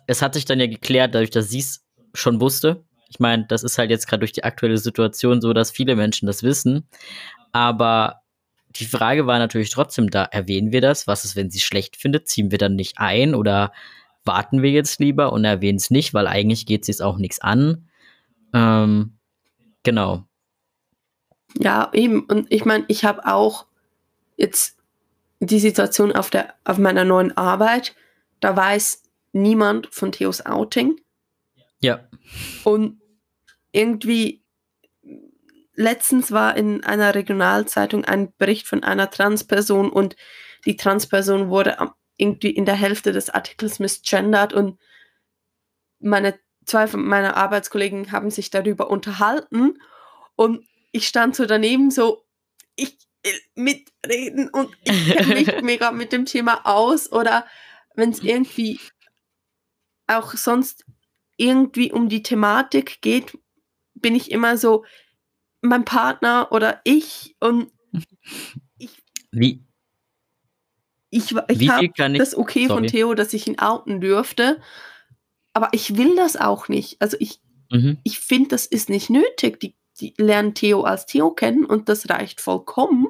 es 0.07 0.23
hat 0.23 0.35
sich 0.35 0.45
dann 0.45 0.61
ja 0.61 0.67
geklärt, 0.67 1.15
dadurch, 1.15 1.31
dass 1.31 1.49
sie 1.49 1.61
es 1.61 1.85
schon 2.19 2.41
wusste. 2.41 2.85
Ich 3.09 3.21
meine, 3.21 3.47
das 3.47 3.63
ist 3.63 3.79
halt 3.79 3.91
jetzt 3.91 4.07
gerade 4.07 4.21
durch 4.21 4.33
die 4.33 4.45
aktuelle 4.45 4.79
Situation 4.79 5.41
so, 5.41 5.53
dass 5.53 5.71
viele 5.71 5.97
Menschen 5.97 6.27
das 6.27 6.43
wissen. 6.43 6.87
Aber 7.53 8.21
die 8.71 8.85
Frage 8.85 9.27
war 9.27 9.39
natürlich 9.39 9.71
trotzdem 9.71 10.11
da, 10.11 10.25
erwähnen 10.25 10.73
wir 10.73 10.81
das? 10.81 11.07
Was 11.07 11.25
ist, 11.25 11.37
wenn 11.37 11.51
sie 11.51 11.61
schlecht 11.61 11.97
findet? 11.97 12.29
Ziehen 12.29 12.51
wir 12.51 12.59
dann 12.59 12.77
nicht 12.77 12.99
ein 12.99 13.35
oder 13.35 13.73
warten 14.25 14.63
wir 14.63 14.71
jetzt 14.71 15.01
lieber 15.01 15.33
und 15.33 15.45
erwähnen 15.45 15.79
es 15.79 15.91
nicht, 15.91 16.13
weil 16.13 16.27
eigentlich 16.27 16.67
geht 16.67 16.83
es 16.83 16.89
jetzt 16.89 17.03
auch 17.03 17.17
nichts 17.17 17.41
an. 17.41 17.89
Ähm, 18.53 19.19
genau. 19.83 20.25
Ja, 21.57 21.91
eben. 21.95 22.25
Und 22.25 22.47
ich 22.51 22.65
meine, 22.65 22.85
ich 22.89 23.05
habe 23.05 23.27
auch 23.27 23.67
jetzt 24.37 24.77
die 25.41 25.61
Situation 25.61 26.13
auf, 26.13 26.31
der, 26.31 26.55
auf 26.65 26.79
meiner 26.79 27.05
neuen 27.05 27.37
Arbeit, 27.37 27.95
da 28.41 28.55
weiß 28.55 29.03
niemand 29.33 29.89
von 29.93 30.13
Theos 30.13 30.45
Outing. 30.45 31.01
Ja. 31.81 32.09
Und 32.65 33.01
irgendwie 33.73 34.45
letztens 35.75 36.33
war 36.33 36.57
in 36.57 36.83
einer 36.83 37.15
Regionalzeitung 37.15 38.05
ein 38.05 38.33
Bericht 38.37 38.67
von 38.67 38.83
einer 38.83 39.11
Transperson 39.11 39.91
und 39.91 40.17
die 40.65 40.77
Transperson 40.77 41.51
wurde 41.51 41.79
irgendwie 42.17 42.51
in 42.51 42.65
der 42.65 42.75
Hälfte 42.75 43.13
des 43.13 43.31
Artikels 43.31 43.79
misgendert 43.79 44.53
und 44.53 44.79
meine 46.01 46.39
zwei 46.65 46.89
von 46.89 47.05
meiner 47.05 47.37
Arbeitskollegen 47.37 48.11
haben 48.11 48.31
sich 48.31 48.51
darüber 48.51 48.91
unterhalten 48.91 49.79
und 50.35 50.67
ich 50.91 51.07
stand 51.07 51.37
so 51.37 51.47
daneben 51.47 51.91
so, 51.93 52.25
ich 52.75 52.99
will 53.23 53.41
mitreden 53.55 54.49
und 54.49 54.77
ich 54.83 55.15
kenne 55.15 55.35
mich 55.35 55.47
mega 55.63 55.93
mit 55.93 56.13
dem 56.13 56.27
Thema 56.27 56.67
aus 56.67 57.11
oder 57.13 57.47
wenn 57.95 58.11
es 58.11 58.21
irgendwie 58.21 58.81
auch 60.09 60.33
sonst 60.33 60.85
irgendwie 61.39 61.91
um 61.93 62.11
die 62.11 62.23
Thematik 62.23 63.01
geht, 63.01 63.39
bin 63.95 64.15
ich 64.15 64.31
immer 64.31 64.59
so, 64.59 64.85
mein 65.63 65.85
Partner 65.85 66.49
oder 66.53 66.81
ich 66.85 67.37
und 67.41 67.73
ich. 68.79 69.03
Wie? 69.31 69.65
Ich, 71.11 71.35
ich 71.49 71.71
habe 71.71 72.19
das 72.19 72.37
okay 72.37 72.67
sorry. 72.67 72.81
von 72.81 72.87
Theo, 72.87 73.15
dass 73.15 73.33
ich 73.33 73.47
ihn 73.47 73.59
outen 73.59 74.01
dürfte, 74.01 74.61
aber 75.55 75.71
ich 75.73 75.97
will 75.97 76.15
das 76.17 76.37
auch 76.37 76.69
nicht. 76.69 77.01
Also 77.01 77.17
ich, 77.19 77.41
mhm. 77.71 77.99
ich 78.05 78.21
finde, 78.21 78.51
das 78.51 78.67
ist 78.67 78.91
nicht 78.91 79.09
nötig. 79.09 79.59
Die, 79.61 79.75
die 80.01 80.13
lernen 80.19 80.55
Theo 80.55 80.83
als 80.83 81.07
Theo 81.07 81.31
kennen 81.31 81.65
und 81.65 81.89
das 81.89 82.11
reicht 82.11 82.43
vollkommen. 82.43 83.09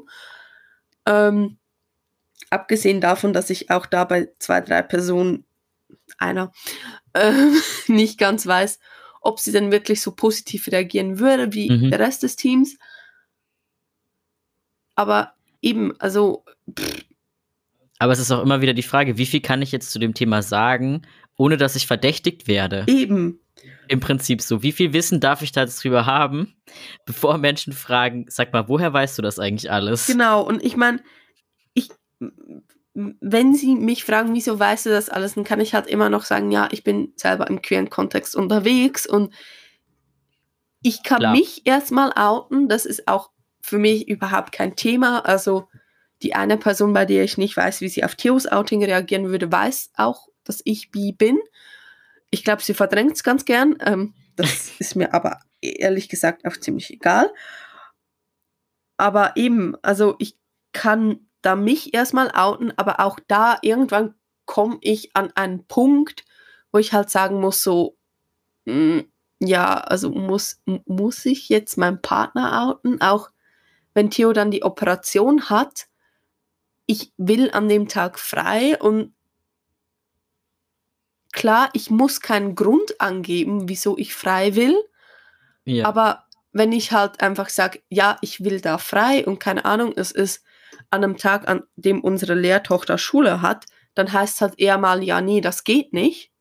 Ähm, 1.07 1.59
abgesehen 2.51 3.01
davon, 3.01 3.33
dass 3.33 3.51
ich 3.51 3.71
auch 3.71 3.87
da 3.87 4.05
bei 4.05 4.29
zwei, 4.39 4.61
drei 4.61 4.83
Personen, 4.83 5.45
einer, 6.19 6.53
äh, 7.21 7.33
nicht 7.93 8.19
ganz 8.19 8.47
weiß, 8.47 8.79
ob 9.21 9.41
sie 9.41 9.53
denn 9.53 9.73
wirklich 9.73 10.01
so 10.01 10.13
positiv 10.13 10.69
reagieren 10.69 11.19
würde 11.19 11.53
wie 11.53 11.71
mhm. 11.71 11.91
der 11.91 11.99
Rest 11.99 12.23
des 12.23 12.37
Teams. 12.37 12.77
Aber 14.95 15.35
eben, 15.61 15.99
also. 16.01 16.45
Pff. 16.79 17.05
Aber 18.01 18.13
es 18.13 18.21
ist 18.21 18.31
auch 18.31 18.43
immer 18.43 18.61
wieder 18.61 18.75
die 18.75 18.83
Frage, 18.83 19.19
wie 19.19 19.27
viel 19.27 19.41
kann 19.41 19.61
ich 19.61 19.73
jetzt 19.73 19.91
zu 19.91 19.99
dem 19.99 20.15
Thema 20.15 20.43
sagen, 20.43 21.03
ohne 21.37 21.57
dass 21.57 21.75
ich 21.75 21.87
verdächtigt 21.87 22.47
werde? 22.47 22.85
Eben. 22.87 23.41
Im 23.89 23.99
Prinzip 23.99 24.41
so. 24.41 24.63
Wie 24.63 24.71
viel 24.71 24.93
Wissen 24.93 25.19
darf 25.19 25.43
ich 25.43 25.51
da 25.51 25.67
drüber 25.67 26.07
haben, 26.07 26.55
bevor 27.07 27.39
Menschen 27.39 27.73
fragen, 27.73 28.27
sag 28.29 28.53
mal, 28.53 28.69
woher 28.69 28.93
weißt 28.93 29.19
du 29.19 29.23
das 29.23 29.39
eigentlich 29.39 29.71
alles? 29.71 30.07
Genau, 30.07 30.43
und 30.43 30.63
ich 30.63 30.77
meine, 30.77 31.01
wenn 33.21 33.55
sie 33.55 33.77
mich 33.77 34.05
fragen, 34.05 34.35
wieso 34.35 34.59
weißt 34.59 34.87
du 34.87 34.91
das 34.91 35.09
alles, 35.09 35.35
dann 35.35 35.45
kann 35.45 35.61
ich 35.61 35.75
halt 35.75 35.87
immer 35.87 36.09
noch 36.09 36.25
sagen, 36.25 36.51
ja, 36.51 36.69
ich 36.73 36.83
bin 36.83 37.13
selber 37.15 37.47
im 37.47 37.63
queeren 37.63 37.91
Kontext 37.91 38.35
unterwegs 38.35 39.07
und 39.07 39.33
ich 40.83 41.03
kann 41.05 41.21
Klar. 41.21 41.33
mich 41.33 41.65
erstmal 41.65 42.13
outen. 42.17 42.69
Das 42.69 42.87
ist 42.87 43.07
auch 43.07 43.31
für 43.61 43.79
mich 43.79 44.09
überhaupt 44.09 44.53
kein 44.53 44.75
Thema. 44.75 45.21
Also 45.21 45.69
die 46.23 46.35
eine 46.35 46.57
Person, 46.57 46.93
bei 46.93 47.05
der 47.05 47.23
ich 47.23 47.39
nicht 47.39 47.57
weiß, 47.57 47.81
wie 47.81 47.89
sie 47.89 48.03
auf 48.03 48.17
Theos 48.17 48.47
Outing 48.47 48.85
reagieren 48.85 49.29
würde, 49.29 49.51
weiß 49.51 49.93
auch, 49.97 50.29
dass 50.43 50.61
ich 50.65 50.91
bi 50.91 51.13
bin. 51.13 51.39
Ich 52.31 52.43
glaube, 52.43 52.63
sie 52.63 52.75
verdrängt 52.75 53.13
es 53.13 53.23
ganz 53.23 53.45
gern. 53.45 53.77
Ähm, 53.85 54.15
das 54.35 54.73
ist 54.81 54.97
mir 54.97 55.15
aber 55.15 55.41
ehrlich 55.61 56.09
gesagt 56.09 56.45
auch 56.47 56.57
ziemlich 56.57 56.91
egal. 56.91 57.31
Aber 58.97 59.37
eben, 59.37 59.77
also 59.83 60.17
ich 60.19 60.37
kann 60.73 61.28
da 61.49 61.57
mich 61.57 61.95
erstmal 61.95 62.31
outen, 62.33 62.75
aber 62.77 63.01
auch 63.01 63.19
da 63.27 63.57
irgendwann 63.63 64.15
komme 64.45 64.77
ich 64.83 65.17
an 65.17 65.33
einen 65.35 65.67
Punkt, 65.67 66.27
wo 66.73 66.79
ich 66.79 66.93
halt 66.93 67.09
sagen 67.09 67.41
muss, 67.41 67.63
so, 67.63 67.97
mh, 68.67 68.75
mm, 68.75 69.13
ja, 69.41 69.79
also 69.79 70.11
muss, 70.11 70.61
muss 70.85 71.25
ich 71.25 71.49
jetzt 71.49 71.79
meinen 71.79 72.03
Partner 72.03 72.69
outen, 72.69 73.01
auch 73.01 73.31
wenn 73.95 74.11
Theo 74.11 74.35
dann 74.35 74.51
die 74.51 74.63
Operation 74.63 75.49
hat. 75.49 75.87
Ich 76.85 77.15
will 77.17 77.51
an 77.51 77.67
dem 77.67 77.89
Tag 77.89 78.19
frei 78.19 78.79
und 78.79 79.15
klar, 81.33 81.71
ich 81.73 81.89
muss 81.89 82.21
keinen 82.21 82.57
Grund 82.57 83.01
angeben, 83.01 83.71
wieso 83.71 83.97
ich 83.97 84.15
frei 84.15 84.55
will, 84.55 84.77
ja. 85.65 85.87
aber 85.87 86.27
wenn 86.53 86.73
ich 86.73 86.93
halt 86.93 87.23
einfach 87.23 87.49
sage, 87.49 87.81
ja, 87.89 88.19
ich 88.21 88.45
will 88.45 88.61
da 88.61 88.77
frei 88.77 89.25
und 89.25 89.39
keine 89.39 89.65
Ahnung, 89.65 89.95
es 89.97 90.11
ist 90.11 90.45
an 90.91 91.05
einem 91.05 91.17
Tag, 91.17 91.49
an 91.49 91.63
dem 91.77 92.03
unsere 92.03 92.35
Lehrtochter 92.35 92.99
Schule 92.99 93.43
hat, 93.43 93.67
dann 93.95 94.13
heißt 94.13 94.37
es 94.37 94.41
halt 94.41 94.59
eher 94.59 94.79
mal, 94.79 95.03
ja, 95.03 95.21
nee, 95.21 95.41
das 95.41 95.65
geht 95.65 95.93
nicht. 95.93 96.33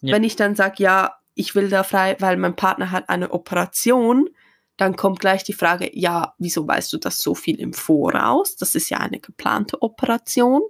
Ja. 0.00 0.14
Wenn 0.14 0.24
ich 0.24 0.36
dann 0.36 0.54
sage, 0.54 0.82
ja, 0.82 1.16
ich 1.34 1.54
will 1.54 1.68
da 1.68 1.82
frei, 1.82 2.16
weil 2.20 2.36
mein 2.36 2.56
Partner 2.56 2.90
hat 2.90 3.08
eine 3.08 3.32
Operation, 3.32 4.28
dann 4.76 4.96
kommt 4.96 5.20
gleich 5.20 5.44
die 5.44 5.52
Frage, 5.52 5.90
ja, 5.92 6.34
wieso 6.38 6.66
weißt 6.66 6.92
du 6.92 6.98
das 6.98 7.18
so 7.18 7.34
viel 7.34 7.60
im 7.60 7.72
Voraus? 7.72 8.56
Das 8.56 8.74
ist 8.74 8.90
ja 8.90 8.98
eine 8.98 9.20
geplante 9.20 9.80
Operation. 9.82 10.62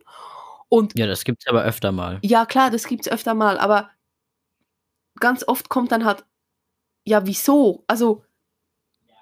Und 0.68 0.98
ja, 0.98 1.07
das 1.07 1.24
gibt 1.24 1.42
es 1.42 1.46
aber 1.46 1.62
öfter 1.62 1.92
mal. 1.92 2.18
Ja, 2.22 2.46
klar, 2.46 2.70
das 2.70 2.87
gibt 2.87 3.07
es 3.07 3.12
öfter 3.12 3.35
mal, 3.35 3.59
aber 3.59 3.90
ganz 5.20 5.46
oft 5.46 5.68
kommt 5.68 5.92
dann 5.92 6.04
halt, 6.04 6.24
ja, 7.04 7.26
wieso? 7.26 7.85
Also 7.87 8.24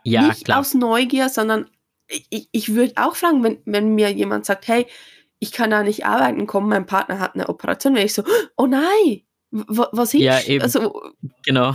ja, 0.04 0.28
nicht 0.28 0.44
klar. 0.44 0.60
aus 0.60 0.74
Neugier, 0.74 1.28
sondern 1.28 1.68
ich, 2.30 2.48
ich 2.52 2.74
würde 2.74 2.94
auch 2.96 3.16
fragen, 3.16 3.42
wenn, 3.42 3.58
wenn 3.64 3.94
mir 3.94 4.12
jemand 4.12 4.46
sagt, 4.46 4.68
hey, 4.68 4.86
ich 5.38 5.52
kann 5.52 5.70
da 5.70 5.82
nicht 5.82 6.06
arbeiten 6.06 6.46
kommen, 6.46 6.68
mein 6.68 6.86
Partner 6.86 7.18
hat 7.18 7.34
eine 7.34 7.48
Operation, 7.48 7.94
wäre 7.94 8.06
ich 8.06 8.14
so, 8.14 8.22
oh 8.56 8.66
nein, 8.66 9.22
was 9.50 10.14
ist? 10.14 10.20
Ja, 10.20 10.40
eben. 10.40 10.62
Also, 10.62 11.12
genau. 11.44 11.74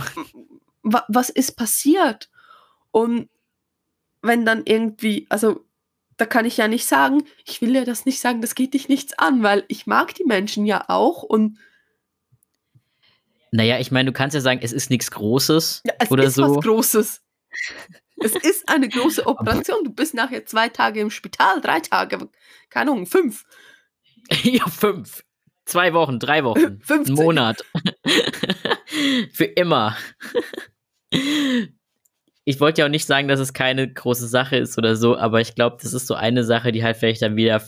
Was 0.82 1.28
ist 1.28 1.56
passiert? 1.56 2.30
Und 2.90 3.28
wenn 4.22 4.44
dann 4.44 4.62
irgendwie, 4.64 5.26
also 5.28 5.64
da 6.16 6.26
kann 6.26 6.44
ich 6.44 6.56
ja 6.56 6.66
nicht 6.66 6.86
sagen, 6.86 7.24
ich 7.44 7.60
will 7.60 7.74
ja 7.74 7.84
das 7.84 8.06
nicht 8.06 8.20
sagen, 8.20 8.40
das 8.40 8.54
geht 8.54 8.74
dich 8.74 8.88
nichts 8.88 9.16
an, 9.18 9.42
weil 9.42 9.64
ich 9.68 9.86
mag 9.86 10.14
die 10.14 10.24
Menschen 10.24 10.66
ja 10.66 10.84
auch 10.88 11.22
und 11.22 11.58
naja, 13.50 13.78
ich 13.78 13.90
meine, 13.90 14.10
du 14.10 14.12
kannst 14.12 14.34
ja 14.34 14.40
sagen, 14.40 14.60
es 14.62 14.72
ist 14.72 14.90
nichts 14.90 15.10
Großes 15.10 15.82
ja, 15.86 15.94
es 15.98 16.10
oder 16.10 16.24
ist 16.24 16.34
so. 16.34 16.56
was 16.56 16.64
Großes. 16.64 17.22
Es 18.20 18.34
ist 18.34 18.68
eine 18.68 18.88
große 18.88 19.26
Operation. 19.26 19.84
Du 19.84 19.92
bist 19.92 20.14
nachher 20.14 20.44
zwei 20.46 20.68
Tage 20.68 21.00
im 21.00 21.10
Spital, 21.10 21.60
drei 21.60 21.80
Tage, 21.80 22.28
keine 22.70 22.90
Ahnung, 22.90 23.06
fünf. 23.06 23.44
ja, 24.42 24.66
fünf. 24.66 25.24
Zwei 25.64 25.92
Wochen, 25.92 26.18
drei 26.18 26.44
Wochen, 26.44 26.80
15. 26.82 27.06
einen 27.06 27.14
Monat. 27.14 27.64
Für 29.32 29.44
immer. 29.44 29.96
Ich 32.44 32.60
wollte 32.60 32.80
ja 32.80 32.86
auch 32.86 32.90
nicht 32.90 33.04
sagen, 33.04 33.28
dass 33.28 33.38
es 33.38 33.52
keine 33.52 33.92
große 33.92 34.28
Sache 34.28 34.56
ist 34.56 34.78
oder 34.78 34.96
so, 34.96 35.16
aber 35.16 35.40
ich 35.40 35.54
glaube, 35.54 35.76
das 35.82 35.92
ist 35.92 36.06
so 36.06 36.14
eine 36.14 36.44
Sache, 36.44 36.72
die 36.72 36.82
halt 36.82 36.96
vielleicht 36.96 37.20
dann 37.20 37.36
wieder 37.36 37.62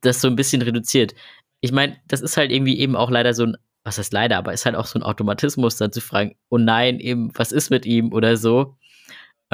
das 0.00 0.20
so 0.20 0.28
ein 0.28 0.36
bisschen 0.36 0.62
reduziert. 0.62 1.14
Ich 1.60 1.72
meine, 1.72 1.98
das 2.08 2.20
ist 2.20 2.36
halt 2.36 2.50
irgendwie 2.50 2.78
eben 2.78 2.96
auch 2.96 3.10
leider 3.10 3.34
so 3.34 3.44
ein, 3.44 3.56
was 3.84 3.98
heißt 3.98 4.12
leider, 4.12 4.38
aber 4.38 4.52
ist 4.54 4.64
halt 4.64 4.76
auch 4.76 4.86
so 4.86 4.98
ein 4.98 5.02
Automatismus, 5.02 5.76
dann 5.76 5.92
zu 5.92 6.00
fragen, 6.00 6.36
oh 6.48 6.58
nein, 6.58 7.00
eben, 7.00 7.30
was 7.34 7.52
ist 7.52 7.70
mit 7.70 7.84
ihm 7.84 8.12
oder 8.12 8.36
so. 8.38 8.76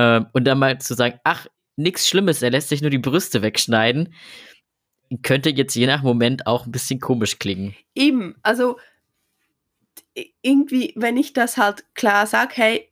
Ähm, 0.00 0.26
und 0.32 0.44
dann 0.44 0.58
mal 0.58 0.80
zu 0.80 0.94
sagen, 0.94 1.20
ach, 1.24 1.46
nichts 1.76 2.08
Schlimmes, 2.08 2.40
er 2.40 2.50
lässt 2.50 2.70
sich 2.70 2.80
nur 2.80 2.90
die 2.90 2.98
Brüste 2.98 3.42
wegschneiden, 3.42 4.14
könnte 5.22 5.50
jetzt 5.50 5.74
je 5.74 5.86
nach 5.86 6.02
Moment 6.02 6.46
auch 6.46 6.64
ein 6.64 6.72
bisschen 6.72 7.00
komisch 7.00 7.38
klingen. 7.38 7.74
Eben, 7.94 8.34
also 8.42 8.78
irgendwie, 10.40 10.94
wenn 10.96 11.18
ich 11.18 11.34
das 11.34 11.58
halt 11.58 11.84
klar 11.94 12.26
sage, 12.26 12.52
hey, 12.54 12.90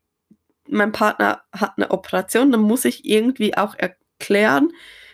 mein 0.68 0.92
Partner 0.92 1.42
hat 1.53 1.75
eine 1.77 1.90
Operation, 1.90 2.53
dann 2.53 2.61
muss 2.61 2.85
ich 2.85 3.07
irgendwie 3.07 3.57
auch 3.57 3.75
erklären, 3.75 4.71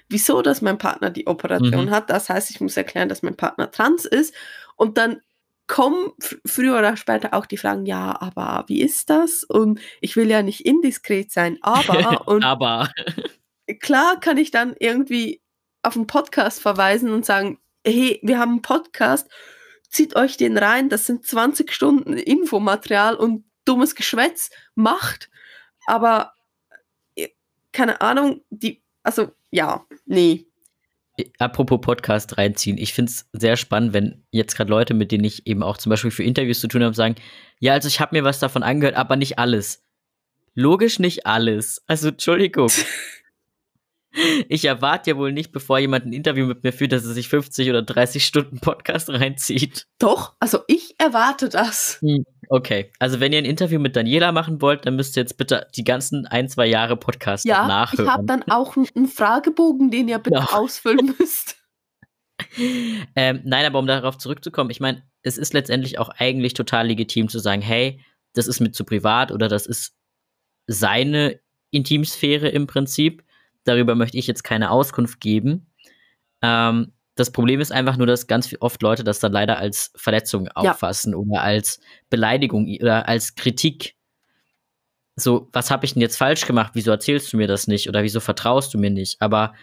wieso 0.09 0.43
dass 0.43 0.63
mein 0.63 0.79
Partner 0.79 1.11
die 1.11 1.29
Operation 1.29 1.87
Mhm. 1.87 1.91
hat. 1.91 2.11
Das 2.11 2.29
heißt, 2.29 2.51
ich 2.51 2.61
muss 2.61 2.77
erklären, 2.77 3.09
dass 3.09 3.23
mein 3.23 3.37
Partner 3.37 3.71
trans 3.71 4.05
ist. 4.05 4.35
Und 4.77 4.99
dann 4.99 5.21
kommen 5.67 6.13
früher 6.45 6.79
oder 6.79 6.97
später 6.97 7.35
auch 7.35 7.47
die 7.47 7.57
Fragen, 7.57 7.87
ja, 7.87 8.21
aber 8.21 8.65
wie 8.69 8.83
ist 8.83 9.11
das? 9.11 9.45
Und 9.45 9.81
ich 10.01 10.17
will 10.17 10.31
ja 10.31 10.43
nicht 10.43 10.67
indiskret 10.67 11.33
sein, 11.33 11.59
aber 11.63 12.29
und 12.29 12.45
Aber 12.45 12.91
klar 13.81 14.21
kann 14.21 14.37
ich 14.37 14.51
dann 14.51 14.75
irgendwie 14.79 15.41
auf 15.83 15.97
einen 15.97 16.07
Podcast 16.07 16.61
verweisen 16.61 17.11
und 17.11 17.25
sagen, 17.25 17.59
hey, 17.87 18.21
wir 18.23 18.39
haben 18.39 18.53
einen 18.53 18.63
Podcast, 18.63 19.29
zieht 19.89 20.17
euch 20.17 20.37
den 20.37 20.59
rein, 20.59 20.89
das 20.89 21.07
sind 21.07 21.27
20 21.27 21.73
Stunden 21.73 22.15
Infomaterial 22.15 23.17
und 23.17 23.45
dummes 23.65 23.95
Geschwätz, 23.95 24.51
macht, 24.75 25.31
aber 25.87 26.33
äh, 27.15 27.29
keine 27.73 28.01
Ahnung, 28.01 28.43
die, 28.51 28.83
also 29.03 29.31
ja, 29.51 29.87
nee. 30.07 30.47
Apropos 31.39 31.81
Podcast 31.81 32.39
reinziehen, 32.39 32.79
ich 32.79 32.93
finde 32.93 33.11
es 33.11 33.29
sehr 33.33 33.57
spannend, 33.57 33.93
wenn 33.93 34.25
jetzt 34.31 34.57
gerade 34.57 34.71
Leute, 34.71 34.95
mit 34.95 35.13
denen 35.13 35.25
ich 35.25 35.47
eben 35.47 35.63
auch 35.63 35.77
zum 35.77 35.91
Beispiel 35.91 36.11
für 36.11 36.25
Interviews 36.25 36.61
zu 36.61 36.69
tun 36.69 36.83
habe, 36.83 36.95
sagen, 36.95 37.17
ja, 37.61 37.73
also 37.73 37.89
ich 37.89 38.01
habe 38.01 38.17
mir 38.17 38.25
was 38.25 38.41
davon 38.41 38.63
angehört, 38.63 38.97
aber 38.97 39.17
nicht 39.17 39.39
alles. 39.39 39.85
Logisch 40.55 40.99
nicht 40.99 41.27
alles. 41.27 41.83
Also 41.87 42.09
Entschuldigung. 42.09 42.71
Ich 44.49 44.65
erwarte 44.65 45.11
ja 45.11 45.17
wohl 45.17 45.33
nicht, 45.33 45.51
bevor 45.51 45.81
jemand 45.81 46.07
ein 46.07 46.13
Interview 46.13 46.47
mit 46.47 46.63
mir 46.63 46.73
führt, 46.73 46.93
dass 46.93 47.05
er 47.05 47.15
sich 47.15 47.29
50 47.29 47.69
oder 47.69 47.83
30 47.83 48.25
Stunden 48.25 48.61
Podcast 48.61 49.11
reinzieht. 49.11 49.89
Doch, 49.99 50.35
also 50.39 50.61
ich 50.69 50.95
erwarte 50.99 51.49
das. 51.49 51.99
Okay, 52.49 52.91
also 52.99 53.21
wenn 53.21 53.33
ihr 53.33 53.39
ein 53.39 53.45
Interview 53.45 53.79
mit 53.81 53.97
Daniela 53.97 54.33
machen 54.33 54.61
wollt, 54.63 54.87
dann 54.87 54.97
müsst 54.97 55.17
ihr 55.17 55.23
jetzt 55.23 55.37
bitte 55.39 55.67
die 55.77 55.85
ganzen 55.85 56.27
ein, 56.27 56.49
zwei 56.49 56.67
Jahre 56.67 56.97
Podcast 56.97 57.45
Ja, 57.45 57.63
ich 57.63 57.69
nachhören. 57.69 58.11
habe 58.13 58.25
dann 58.27 58.43
auch 58.51 58.77
einen- 58.77 58.89
einen 58.95 59.07
Fragebogen, 59.09 59.91
den 59.91 60.09
ihr 60.09 60.19
bitte 60.19 60.37
Ja. 60.39 60.49
ausfüllen 60.53 61.15
müsst. 61.19 61.57
Ähm, 63.17 63.41
nein, 63.45 63.65
aber 63.65 63.79
um 63.79 63.87
darauf 63.87 64.19
zurückzukommen, 64.19 64.71
ich 64.71 64.81
meine, 64.81 65.03
es 65.23 65.39
ist 65.39 65.53
letztendlich 65.55 65.99
auch 65.99 66.09
eigentlich 66.11 66.55
total 66.55 66.87
legitim 66.89 67.29
zu 67.29 67.39
sagen, 67.39 67.63
hey, 67.63 68.01
das 68.35 68.47
ist 68.49 68.61
mir 68.61 68.73
zu 68.73 68.85
privat 68.85 69.31
oder 69.33 69.49
das 69.49 69.67
ist 69.67 69.95
seine 70.67 71.39
Intimsphäre 71.71 72.49
im 72.49 72.67
Prinzip. 72.67 73.23
Darüber 73.65 73.95
möchte 73.95 74.19
ich 74.19 74.27
jetzt 74.27 74.43
keine 74.43 74.71
Auskunft 74.71 75.21
geben. 75.21 75.71
Ähm, 76.43 76.93
das 77.15 77.31
Problem 77.31 77.61
ist 77.61 77.73
einfach 77.73 77.97
nur, 77.97 78.07
dass 78.07 78.27
ganz 78.27 78.55
oft 78.61 78.83
Leute 78.83 79.05
das 79.05 79.21
dann 79.21 79.33
leider 79.33 79.59
als 79.59 79.93
Verletzung 79.95 80.49
auffassen 80.49 81.15
oder 81.15 81.43
als 81.43 81.81
Beleidigung 82.11 82.67
oder 82.81 83.09
als 83.09 83.35
Kritik. 83.37 83.95
So, 85.17 85.49
was 85.53 85.71
habe 85.71 85.85
ich 85.85 85.95
denn 85.95 86.03
jetzt 86.03 86.17
falsch 86.17 86.45
gemacht? 86.45 86.73
Wieso 86.75 86.91
erzählst 86.91 87.33
du 87.33 87.37
mir 87.37 87.47
das 87.47 87.69
nicht? 87.69 87.89
Oder 87.89 88.03
wieso 88.03 88.19
vertraust 88.19 88.75
du 88.75 88.79
mir 88.79 88.91
nicht? 88.91 89.23
Aber 89.23 89.55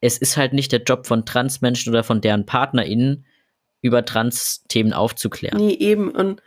es 0.00 0.16
ist 0.16 0.38
halt 0.38 0.54
nicht 0.54 0.72
der 0.72 0.82
Job 0.82 1.06
von 1.06 1.26
Transmenschen 1.26 1.92
oder 1.92 2.02
von 2.02 2.22
deren 2.22 2.46
PartnerInnen, 2.46 3.26
über 3.82 4.04
Trans-Themen 4.04 4.92
aufzuklären. 4.92 5.58
Nee, 5.58 5.74
eben. 5.74 6.10
Und 6.10 6.42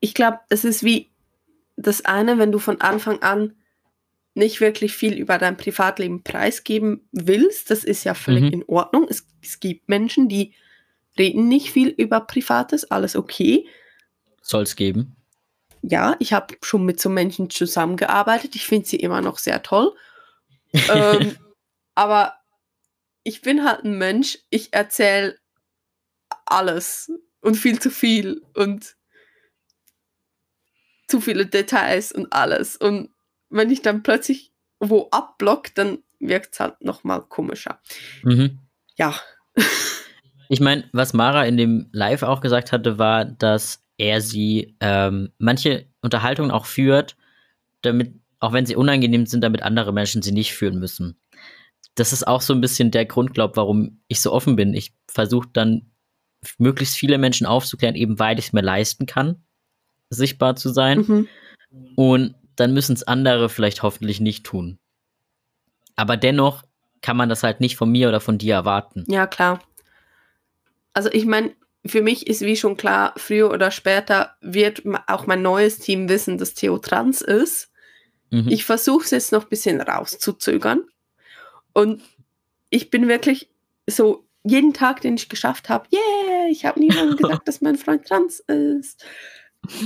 ich 0.00 0.14
glaube, 0.14 0.40
es 0.48 0.64
ist 0.64 0.82
wie 0.82 1.10
das 1.76 2.04
eine, 2.04 2.38
wenn 2.38 2.52
du 2.52 2.58
von 2.58 2.80
Anfang 2.80 3.22
an 3.22 3.54
nicht 4.34 4.60
wirklich 4.60 4.92
viel 4.92 5.14
über 5.14 5.38
dein 5.38 5.56
Privatleben 5.56 6.22
preisgeben 6.22 7.08
willst, 7.12 7.70
das 7.70 7.84
ist 7.84 8.04
ja 8.04 8.14
völlig 8.14 8.44
Mhm. 8.44 8.52
in 8.52 8.64
Ordnung. 8.66 9.06
Es, 9.08 9.26
es 9.42 9.60
gibt 9.60 9.88
Menschen, 9.88 10.28
die 10.28 10.54
reden 11.18 11.48
nicht 11.48 11.70
viel 11.72 11.88
über 11.88 12.20
Privates, 12.20 12.90
alles 12.90 13.16
okay. 13.16 13.66
Soll 14.40 14.62
es 14.62 14.76
geben. 14.76 15.16
Ja, 15.82 16.14
ich 16.18 16.32
habe 16.32 16.56
schon 16.62 16.84
mit 16.84 17.00
so 17.00 17.08
Menschen 17.08 17.50
zusammengearbeitet. 17.50 18.54
Ich 18.54 18.66
finde 18.66 18.86
sie 18.86 18.96
immer 18.96 19.20
noch 19.20 19.38
sehr 19.38 19.62
toll. 19.62 19.94
ähm, 20.72 21.36
aber 21.94 22.34
ich 23.24 23.42
bin 23.42 23.64
halt 23.64 23.84
ein 23.84 23.98
Mensch, 23.98 24.38
ich 24.50 24.72
erzähle 24.72 25.38
alles 26.46 27.10
und 27.40 27.56
viel 27.56 27.78
zu 27.80 27.90
viel 27.90 28.42
und 28.54 28.96
zu 31.08 31.20
viele 31.20 31.46
Details 31.46 32.12
und 32.12 32.32
alles. 32.32 32.76
Und 32.76 33.10
wenn 33.50 33.70
ich 33.70 33.82
dann 33.82 34.02
plötzlich 34.02 34.52
wo 34.78 35.08
abblock, 35.10 35.74
dann 35.74 35.98
wirkt 36.18 36.54
es 36.54 36.60
halt 36.60 36.82
nochmal 36.82 37.22
komischer. 37.22 37.80
Mhm. 38.22 38.58
Ja, 38.96 39.14
Ich 40.52 40.58
meine, 40.58 40.82
was 40.92 41.12
Mara 41.12 41.44
in 41.44 41.56
dem 41.56 41.88
Live 41.92 42.24
auch 42.24 42.40
gesagt 42.40 42.72
hatte, 42.72 42.98
war, 42.98 43.24
dass 43.24 43.84
er 43.98 44.20
sie 44.20 44.74
ähm, 44.80 45.30
manche 45.38 45.86
Unterhaltungen 46.02 46.50
auch 46.50 46.66
führt, 46.66 47.16
damit, 47.82 48.14
auch 48.40 48.52
wenn 48.52 48.66
sie 48.66 48.74
unangenehm 48.74 49.26
sind, 49.26 49.44
damit 49.44 49.62
andere 49.62 49.92
Menschen 49.92 50.22
sie 50.22 50.32
nicht 50.32 50.52
führen 50.52 50.80
müssen. 50.80 51.20
Das 51.94 52.12
ist 52.12 52.26
auch 52.26 52.40
so 52.40 52.52
ein 52.52 52.60
bisschen 52.60 52.90
der 52.90 53.06
Grund, 53.06 53.32
glaub, 53.32 53.56
warum 53.56 54.00
ich 54.08 54.20
so 54.20 54.32
offen 54.32 54.56
bin. 54.56 54.74
Ich 54.74 54.92
versuche 55.06 55.48
dann 55.52 55.92
möglichst 56.58 56.96
viele 56.96 57.18
Menschen 57.18 57.46
aufzuklären, 57.46 57.94
eben 57.94 58.18
weil 58.18 58.40
ich 58.40 58.46
es 58.46 58.52
mir 58.52 58.62
leisten 58.62 59.06
kann, 59.06 59.44
sichtbar 60.08 60.56
zu 60.56 60.70
sein. 60.70 60.98
mhm. 61.06 61.28
Und 61.94 62.34
dann 62.56 62.72
müssen 62.72 62.94
es 62.94 63.02
andere 63.02 63.48
vielleicht 63.48 63.82
hoffentlich 63.82 64.20
nicht 64.20 64.44
tun. 64.44 64.78
Aber 65.96 66.16
dennoch 66.16 66.62
kann 67.02 67.16
man 67.16 67.28
das 67.28 67.42
halt 67.42 67.60
nicht 67.60 67.76
von 67.76 67.90
mir 67.90 68.08
oder 68.08 68.20
von 68.20 68.38
dir 68.38 68.54
erwarten. 68.54 69.04
ja 69.08 69.26
klar. 69.26 69.60
Also 70.92 71.10
ich 71.12 71.24
meine, 71.24 71.54
für 71.86 72.02
mich 72.02 72.26
ist 72.26 72.42
wie 72.42 72.56
schon 72.56 72.76
klar, 72.76 73.14
früher 73.16 73.50
oder 73.50 73.70
später 73.70 74.36
wird 74.40 74.82
auch 75.06 75.26
mein 75.26 75.42
neues 75.42 75.78
Team 75.78 76.08
wissen, 76.08 76.36
dass 76.36 76.54
Theo 76.54 76.78
trans 76.78 77.22
ist. 77.22 77.70
Mhm. 78.30 78.48
Ich 78.48 78.64
versuche 78.64 79.04
es 79.04 79.10
jetzt 79.10 79.32
noch 79.32 79.44
ein 79.44 79.48
bisschen 79.48 79.80
rauszuzögern. 79.80 80.84
Und 81.72 82.02
ich 82.68 82.90
bin 82.90 83.08
wirklich 83.08 83.48
so, 83.86 84.26
jeden 84.42 84.72
Tag, 84.72 85.00
den 85.00 85.14
ich 85.14 85.28
geschafft 85.28 85.68
habe, 85.68 85.86
yeah, 85.92 86.48
ich 86.50 86.64
habe 86.64 86.80
niemandem 86.80 87.16
gesagt, 87.16 87.48
dass 87.48 87.60
mein 87.60 87.76
Freund 87.76 88.06
trans 88.06 88.40
ist. 88.40 89.04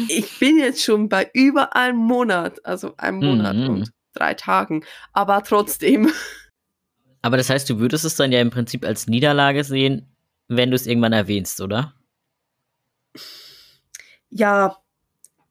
Ich 0.08 0.38
bin 0.38 0.58
jetzt 0.58 0.82
schon 0.82 1.08
bei 1.08 1.30
über 1.34 1.74
einem 1.76 1.98
Monat, 1.98 2.64
also 2.64 2.96
einem 2.96 3.18
Monat 3.18 3.56
Mhm. 3.56 3.68
und 3.68 3.90
drei 4.12 4.34
Tagen. 4.34 4.84
Aber 5.12 5.42
trotzdem, 5.42 6.10
Aber 7.22 7.36
das 7.36 7.50
heißt, 7.50 7.68
du 7.70 7.78
würdest 7.78 8.04
es 8.04 8.16
dann 8.16 8.32
ja 8.32 8.40
im 8.40 8.50
Prinzip 8.50 8.84
als 8.84 9.06
Niederlage 9.06 9.64
sehen, 9.64 10.14
wenn 10.48 10.70
du 10.70 10.76
es 10.76 10.86
irgendwann 10.86 11.12
erwähnst, 11.12 11.60
oder? 11.60 11.94
ja, 14.30 14.76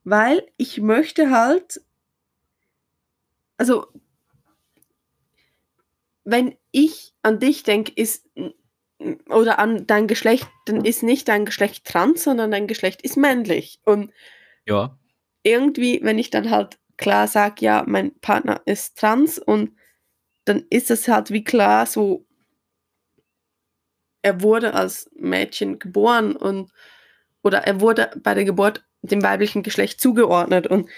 weil 0.03 0.45
ich 0.57 0.81
möchte 0.81 1.31
halt, 1.31 1.81
also 3.57 3.87
wenn 6.25 6.55
ich 6.71 7.13
an 7.21 7.39
dich 7.39 7.63
denke, 7.63 7.91
ist 7.95 8.27
oder 9.29 9.59
an 9.59 9.85
dein 9.87 10.07
Geschlecht, 10.07 10.47
dann 10.65 10.85
ist 10.85 11.03
nicht 11.03 11.27
dein 11.27 11.45
Geschlecht 11.45 11.85
trans, 11.85 12.23
sondern 12.23 12.51
dein 12.51 12.67
Geschlecht 12.67 13.01
ist 13.01 13.17
männlich. 13.17 13.79
Und 13.85 14.11
Ja. 14.65 14.97
irgendwie, 15.43 15.99
wenn 16.03 16.19
ich 16.19 16.29
dann 16.29 16.49
halt 16.49 16.79
klar 16.97 17.27
sage, 17.27 17.55
ja, 17.65 17.83
mein 17.85 18.17
Partner 18.19 18.61
ist 18.65 18.97
trans 18.97 19.39
und 19.39 19.75
dann 20.45 20.65
ist 20.69 20.91
es 20.91 21.07
halt 21.07 21.31
wie 21.31 21.43
klar 21.43 21.85
so, 21.85 22.25
er 24.21 24.41
wurde 24.41 24.73
als 24.73 25.09
Mädchen 25.15 25.79
geboren 25.79 26.35
und 26.35 26.71
oder 27.41 27.59
er 27.59 27.81
wurde 27.81 28.11
bei 28.23 28.33
der 28.33 28.45
Geburt 28.45 28.85
dem 29.01 29.21
weiblichen 29.21 29.63
Geschlecht 29.63 29.99
zugeordnet 29.99 30.67
und 30.67 30.89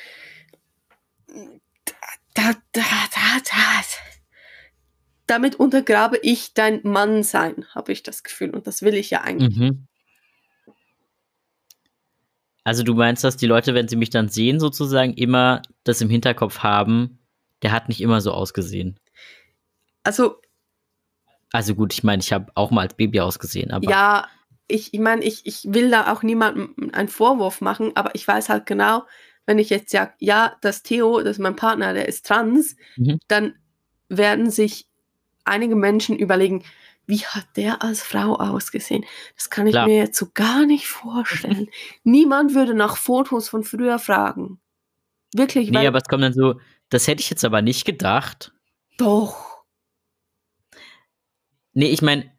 da, 2.35 2.51
da, 2.73 2.81
da, 2.81 3.39
da, 3.43 3.81
damit 5.27 5.55
untergrabe 5.55 6.17
ich 6.21 6.53
dein 6.53 6.81
Mannsein, 6.83 7.65
habe 7.73 7.91
ich 7.91 8.03
das 8.03 8.23
Gefühl. 8.23 8.51
Und 8.51 8.67
das 8.67 8.81
will 8.81 8.93
ich 8.93 9.09
ja 9.09 9.21
eigentlich. 9.21 9.57
Mhm. 9.57 9.87
Also 12.63 12.83
du 12.83 12.95
meinst, 12.95 13.23
dass 13.23 13.37
die 13.37 13.45
Leute, 13.45 13.73
wenn 13.75 13.87
sie 13.87 13.95
mich 13.95 14.09
dann 14.09 14.27
sehen, 14.27 14.59
sozusagen 14.59 15.13
immer 15.13 15.61
das 15.83 16.01
im 16.01 16.09
Hinterkopf 16.09 16.59
haben, 16.59 17.19
der 17.61 17.71
hat 17.71 17.89
nicht 17.89 18.01
immer 18.01 18.21
so 18.21 18.31
ausgesehen. 18.31 18.99
Also. 20.03 20.41
Also 21.51 21.75
gut, 21.75 21.93
ich 21.93 22.03
meine, 22.03 22.21
ich 22.21 22.33
habe 22.33 22.51
auch 22.55 22.71
mal 22.71 22.81
als 22.81 22.95
Baby 22.95 23.19
ausgesehen, 23.19 23.71
aber. 23.71 23.89
Ja, 23.89 24.27
ich, 24.67 24.93
ich 24.93 24.99
meine, 24.99 25.23
ich, 25.23 25.45
ich 25.45 25.63
will 25.65 25.91
da 25.91 26.11
auch 26.11 26.23
niemandem 26.23 26.91
einen 26.91 27.07
Vorwurf 27.07 27.61
machen, 27.61 27.91
aber 27.95 28.15
ich 28.15 28.27
weiß 28.27 28.49
halt 28.49 28.65
genau, 28.65 29.03
wenn 29.45 29.59
ich 29.59 29.69
jetzt 29.69 29.91
sage, 29.91 30.13
ja, 30.19 30.57
das 30.61 30.81
Theo, 30.81 31.21
das 31.21 31.33
ist 31.37 31.39
mein 31.39 31.55
Partner, 31.55 31.93
der 31.93 32.07
ist 32.07 32.25
trans, 32.25 32.75
mhm. 32.95 33.19
dann 33.27 33.53
werden 34.09 34.49
sich 34.49 34.87
einige 35.45 35.75
Menschen 35.75 36.17
überlegen, 36.17 36.63
wie 37.07 37.19
hat 37.19 37.45
der 37.55 37.83
als 37.83 38.01
Frau 38.01 38.35
ausgesehen? 38.35 39.05
Das 39.35 39.49
kann 39.49 39.67
ich 39.67 39.73
Klar. 39.73 39.87
mir 39.87 39.97
jetzt 39.97 40.17
so 40.17 40.27
gar 40.33 40.65
nicht 40.65 40.87
vorstellen. 40.87 41.69
Niemand 42.03 42.55
würde 42.55 42.73
nach 42.73 42.97
Fotos 42.97 43.49
von 43.49 43.63
früher 43.63 43.99
fragen. 43.99 44.59
Wirklich. 45.33 45.69
Nee, 45.69 45.87
aber 45.87 45.99
es 45.99 46.07
kommt 46.07 46.23
dann 46.23 46.33
so, 46.33 46.59
das 46.89 47.07
hätte 47.07 47.21
ich 47.21 47.29
jetzt 47.29 47.45
aber 47.45 47.61
nicht 47.61 47.85
gedacht. 47.85 48.53
Doch. 48.97 49.63
Nee, 51.73 51.89
ich 51.89 52.01
meine, 52.01 52.31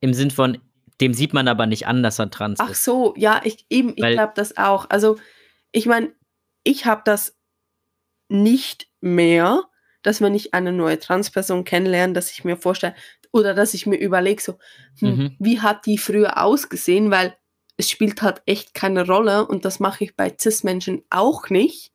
im 0.00 0.14
Sinn 0.14 0.30
von, 0.30 0.58
dem 1.00 1.14
sieht 1.14 1.32
man 1.32 1.48
aber 1.48 1.66
nicht 1.66 1.86
an, 1.86 2.02
dass 2.02 2.18
er 2.18 2.30
trans 2.30 2.60
Ach 2.60 2.70
ist. 2.70 2.70
Ach 2.70 2.82
so, 2.82 3.14
ja, 3.16 3.40
ich 3.44 3.64
eben, 3.70 3.90
ich 3.90 3.96
glaube 3.96 4.32
das 4.34 4.56
auch. 4.56 4.90
Also, 4.90 5.16
ich 5.72 5.86
meine, 5.86 6.12
ich 6.64 6.86
habe 6.86 7.02
das 7.04 7.38
nicht 8.28 8.88
mehr, 9.00 9.64
dass 10.02 10.20
wenn 10.20 10.34
ich 10.34 10.54
eine 10.54 10.72
neue 10.72 10.98
Transperson 10.98 11.64
kennenlerne, 11.64 12.12
dass 12.12 12.30
ich 12.30 12.44
mir 12.44 12.56
vorstelle, 12.56 12.94
oder 13.32 13.54
dass 13.54 13.74
ich 13.74 13.86
mir 13.86 13.96
überlege, 13.98 14.42
so, 14.42 14.58
hm, 14.98 15.16
mhm. 15.16 15.36
wie 15.38 15.60
hat 15.60 15.86
die 15.86 15.98
früher 15.98 16.42
ausgesehen, 16.42 17.10
weil 17.10 17.36
es 17.76 17.90
spielt 17.90 18.22
halt 18.22 18.42
echt 18.46 18.74
keine 18.74 19.06
Rolle 19.06 19.46
und 19.46 19.64
das 19.64 19.80
mache 19.80 20.04
ich 20.04 20.16
bei 20.16 20.34
CIS-Menschen 20.38 21.02
auch 21.10 21.48
nicht. 21.48 21.92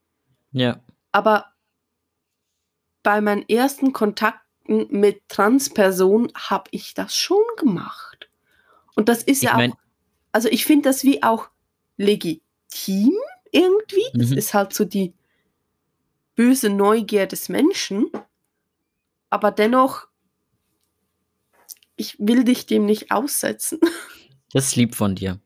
Ja. 0.52 0.80
Aber 1.12 1.54
bei 3.04 3.22
meinen 3.22 3.48
ersten 3.48 3.94
Kontakten 3.94 4.88
mit 4.90 5.28
Transpersonen 5.30 6.32
habe 6.34 6.70
ich 6.72 6.94
das 6.94 7.16
schon 7.16 7.44
gemacht. 7.58 8.30
Und 8.96 9.10
das 9.10 9.22
ist 9.22 9.44
ich 9.44 9.50
ja 9.50 9.58
auch, 9.58 9.78
also 10.32 10.50
ich 10.50 10.66
finde 10.66 10.90
das 10.90 11.04
wie 11.04 11.22
auch 11.22 11.50
legitim 11.98 13.14
irgendwie. 13.52 14.06
Das 14.14 14.32
mhm. 14.32 14.38
ist 14.38 14.54
halt 14.54 14.74
so 14.74 14.86
die 14.86 15.14
böse 16.36 16.70
Neugier 16.70 17.28
des 17.28 17.50
Menschen. 17.50 18.10
Aber 19.30 19.52
dennoch 19.52 20.08
ich 21.98 22.16
will 22.20 22.44
dich 22.44 22.66
dem 22.66 22.86
nicht 22.86 23.12
aussetzen. 23.12 23.80
Das 24.54 24.68
ist 24.68 24.78
lieb 24.78 24.96
von 24.96 25.16
dir. 25.16 25.42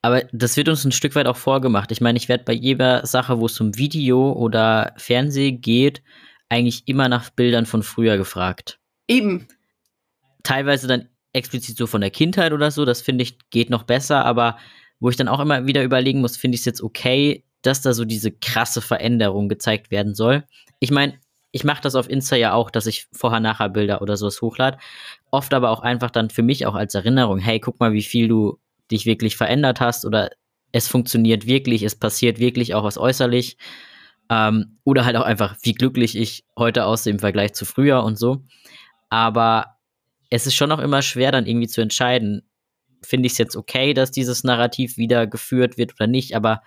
Aber 0.00 0.22
das 0.32 0.56
wird 0.56 0.70
uns 0.70 0.86
ein 0.86 0.92
Stück 0.92 1.14
weit 1.14 1.26
auch 1.26 1.36
vorgemacht. 1.36 1.92
Ich 1.92 2.00
meine, 2.00 2.16
ich 2.16 2.30
werde 2.30 2.44
bei 2.44 2.54
jeder 2.54 3.04
Sache, 3.04 3.38
wo 3.38 3.44
es 3.44 3.60
um 3.60 3.76
Video 3.76 4.32
oder 4.32 4.94
Fernsehen 4.96 5.60
geht, 5.60 6.02
eigentlich 6.48 6.84
immer 6.88 7.10
nach 7.10 7.28
Bildern 7.28 7.66
von 7.66 7.82
früher 7.82 8.16
gefragt. 8.16 8.80
Eben. 9.08 9.46
Teilweise 10.42 10.86
dann 10.86 11.10
explizit 11.34 11.76
so 11.76 11.86
von 11.86 12.00
der 12.00 12.10
Kindheit 12.10 12.54
oder 12.54 12.70
so, 12.70 12.86
das 12.86 13.02
finde 13.02 13.24
ich 13.24 13.38
geht 13.50 13.68
noch 13.68 13.82
besser, 13.82 14.24
aber 14.24 14.56
wo 15.00 15.10
ich 15.10 15.16
dann 15.16 15.28
auch 15.28 15.40
immer 15.40 15.66
wieder 15.66 15.84
überlegen 15.84 16.22
muss, 16.22 16.38
finde 16.38 16.54
ich 16.54 16.62
es 16.62 16.66
jetzt 16.66 16.82
okay, 16.82 17.44
dass 17.62 17.82
da 17.82 17.92
so 17.92 18.04
diese 18.04 18.30
krasse 18.30 18.80
Veränderung 18.80 19.48
gezeigt 19.48 19.90
werden 19.90 20.14
soll. 20.14 20.44
Ich 20.78 20.90
meine, 20.90 21.14
ich 21.52 21.64
mache 21.64 21.82
das 21.82 21.94
auf 21.94 22.08
Insta 22.08 22.36
ja 22.36 22.52
auch, 22.52 22.70
dass 22.70 22.86
ich 22.86 23.06
vorher-nachher 23.12 23.68
Bilder 23.68 24.02
oder 24.02 24.16
sowas 24.16 24.40
hochlade. 24.40 24.78
Oft 25.30 25.52
aber 25.52 25.70
auch 25.70 25.80
einfach 25.80 26.10
dann 26.10 26.30
für 26.30 26.42
mich 26.42 26.66
auch 26.66 26.74
als 26.74 26.94
Erinnerung, 26.94 27.38
hey, 27.38 27.58
guck 27.60 27.80
mal, 27.80 27.92
wie 27.92 28.02
viel 28.02 28.28
du 28.28 28.58
dich 28.90 29.06
wirklich 29.06 29.36
verändert 29.36 29.80
hast 29.80 30.04
oder 30.04 30.30
es 30.72 30.86
funktioniert 30.86 31.46
wirklich, 31.46 31.82
es 31.82 31.96
passiert 31.96 32.38
wirklich 32.38 32.74
auch 32.74 32.84
was 32.84 32.98
äußerlich. 32.98 33.56
Ähm, 34.30 34.78
oder 34.84 35.04
halt 35.04 35.16
auch 35.16 35.24
einfach, 35.24 35.56
wie 35.62 35.74
glücklich 35.74 36.16
ich 36.16 36.44
heute 36.56 36.84
aussehe 36.84 37.12
im 37.12 37.18
Vergleich 37.18 37.52
zu 37.52 37.64
früher 37.64 38.04
und 38.04 38.16
so. 38.16 38.44
Aber 39.08 39.76
es 40.30 40.46
ist 40.46 40.54
schon 40.54 40.70
auch 40.70 40.78
immer 40.78 41.02
schwer, 41.02 41.32
dann 41.32 41.46
irgendwie 41.46 41.66
zu 41.66 41.80
entscheiden, 41.80 42.48
finde 43.02 43.26
ich 43.26 43.32
es 43.32 43.38
jetzt 43.38 43.56
okay, 43.56 43.92
dass 43.92 44.12
dieses 44.12 44.44
Narrativ 44.44 44.96
wieder 44.96 45.26
geführt 45.26 45.78
wird 45.78 45.94
oder 45.94 46.06
nicht, 46.06 46.36
aber 46.36 46.62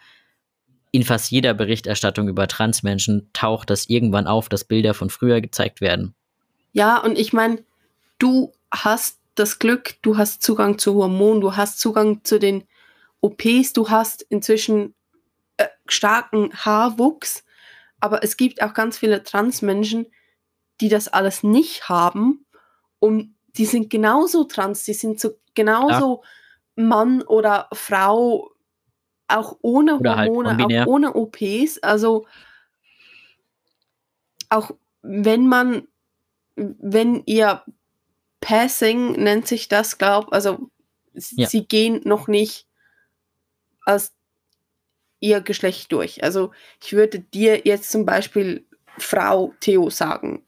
in 0.94 1.04
fast 1.04 1.32
jeder 1.32 1.56
Berichterstattung 1.56 2.28
über 2.28 2.48
Transmenschen 2.48 3.28
taucht 3.34 3.72
das 3.72 3.90
irgendwann 3.90 4.28
auf, 4.28 4.48
dass 4.48 4.64
Bilder 4.64 4.94
von 4.94 5.10
früher 5.10 5.42
gezeigt 5.42 5.82
werden. 5.82 6.14
Ja, 6.72 6.98
und 6.98 7.18
ich 7.18 7.34
meine, 7.34 7.64
du 8.20 8.54
hast 8.72 9.20
das 9.34 9.58
Glück, 9.58 9.96
du 10.04 10.18
hast 10.18 10.44
Zugang 10.44 10.78
zu 10.78 10.94
Hormonen, 10.94 11.42
du 11.42 11.56
hast 11.56 11.80
Zugang 11.80 12.24
zu 12.24 12.38
den 12.38 12.64
OPs, 13.22 13.74
du 13.74 13.90
hast 13.90 14.22
inzwischen 14.22 14.94
äh, 15.58 15.66
starken 15.88 16.54
Haarwuchs, 16.54 17.44
aber 18.00 18.24
es 18.24 18.38
gibt 18.38 18.62
auch 18.62 18.76
ganz 18.76 19.00
viele 19.00 19.24
Transmenschen, 19.24 20.06
die 20.80 20.90
das 20.90 21.08
alles 21.08 21.42
nicht 21.42 21.90
haben 21.90 22.46
und 23.00 23.34
die 23.58 23.66
sind 23.66 23.90
genauso 23.90 24.44
trans, 24.44 24.84
die 24.84 24.94
sind 24.94 25.20
so 25.20 25.32
genauso 25.56 26.22
ja. 26.76 26.84
Mann 26.84 27.24
oder 27.24 27.68
Frau 27.74 28.53
auch 29.28 29.58
ohne 29.62 30.00
Oder 30.00 30.18
halt 30.18 30.30
Hormone, 30.30 30.58
halt 30.58 30.82
auch 30.82 30.88
ohne 30.88 31.16
OPs. 31.16 31.80
Also 31.82 32.26
auch 34.50 34.72
wenn 35.02 35.48
man, 35.48 35.88
wenn 36.56 37.24
ihr 37.26 37.64
Passing 38.40 39.14
nennt 39.14 39.48
sich 39.48 39.68
das, 39.68 39.98
glaub, 39.98 40.34
also 40.34 40.70
ja. 41.14 41.48
sie 41.48 41.66
gehen 41.66 42.02
noch 42.04 42.28
nicht 42.28 42.68
als 43.86 44.14
ihr 45.20 45.42
Geschlecht 45.42 45.92
durch. 45.92 46.24
Also 46.24 46.52
ich 46.84 46.94
würde 46.94 47.20
dir 47.20 47.62
jetzt 47.66 47.90
zum 47.92 48.06
Beispiel 48.06 48.66
Frau 48.98 49.54
Theo 49.62 49.90
sagen. 49.90 50.44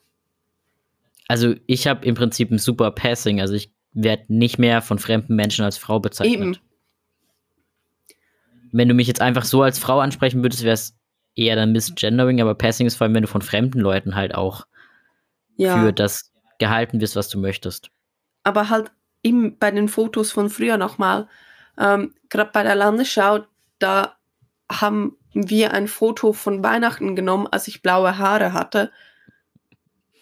Also 1.28 1.56
ich 1.66 1.88
habe 1.88 2.06
im 2.06 2.16
Prinzip 2.16 2.52
ein 2.52 2.60
super 2.60 2.92
Passing, 2.92 3.42
also 3.42 3.54
ich 3.54 3.72
werde 3.94 4.26
nicht 4.28 4.60
mehr 4.60 4.82
von 4.82 5.00
fremden 5.00 5.36
Menschen 5.36 5.66
als 5.66 5.78
Frau 5.78 6.00
bezeichnet. 6.00 6.36
Eben 6.36 6.58
wenn 8.78 8.90
du 8.90 8.94
mich 8.94 9.08
jetzt 9.08 9.22
einfach 9.22 9.46
so 9.46 9.62
als 9.62 9.80
Frau 9.80 10.00
ansprechen 10.00 10.44
würdest, 10.44 10.64
wäre 10.64 10.74
es 10.74 10.98
eher 11.34 11.56
dann 11.56 11.72
Misgendering, 11.72 12.42
aber 12.42 12.56
Passing 12.56 12.88
ist 12.88 12.96
vor 12.96 13.06
allem, 13.06 13.16
wenn 13.16 13.22
du 13.22 13.30
von 13.30 13.42
fremden 13.42 13.80
Leuten 13.80 14.16
halt 14.16 14.36
auch 14.36 14.66
ja. 15.56 15.78
für 15.78 15.94
das 15.94 16.34
gehalten 16.60 17.00
wirst, 17.00 17.16
was 17.16 17.30
du 17.30 17.40
möchtest. 17.40 17.90
Aber 18.44 18.70
halt 18.70 18.92
eben 19.24 19.58
bei 19.58 19.72
den 19.72 19.88
Fotos 19.88 20.32
von 20.32 20.50
früher 20.50 20.78
nochmal, 20.78 21.30
ähm, 21.78 22.14
gerade 22.30 22.52
bei 22.52 22.64
der 22.64 22.76
Landesschau, 22.76 23.46
da 23.80 24.18
haben 24.70 25.18
wir 25.34 25.72
ein 25.72 25.88
Foto 25.88 26.34
von 26.34 26.62
Weihnachten 26.62 27.16
genommen, 27.16 27.48
als 27.50 27.70
ich 27.70 27.82
blaue 27.82 28.18
Haare 28.18 28.52
hatte. 28.52 28.92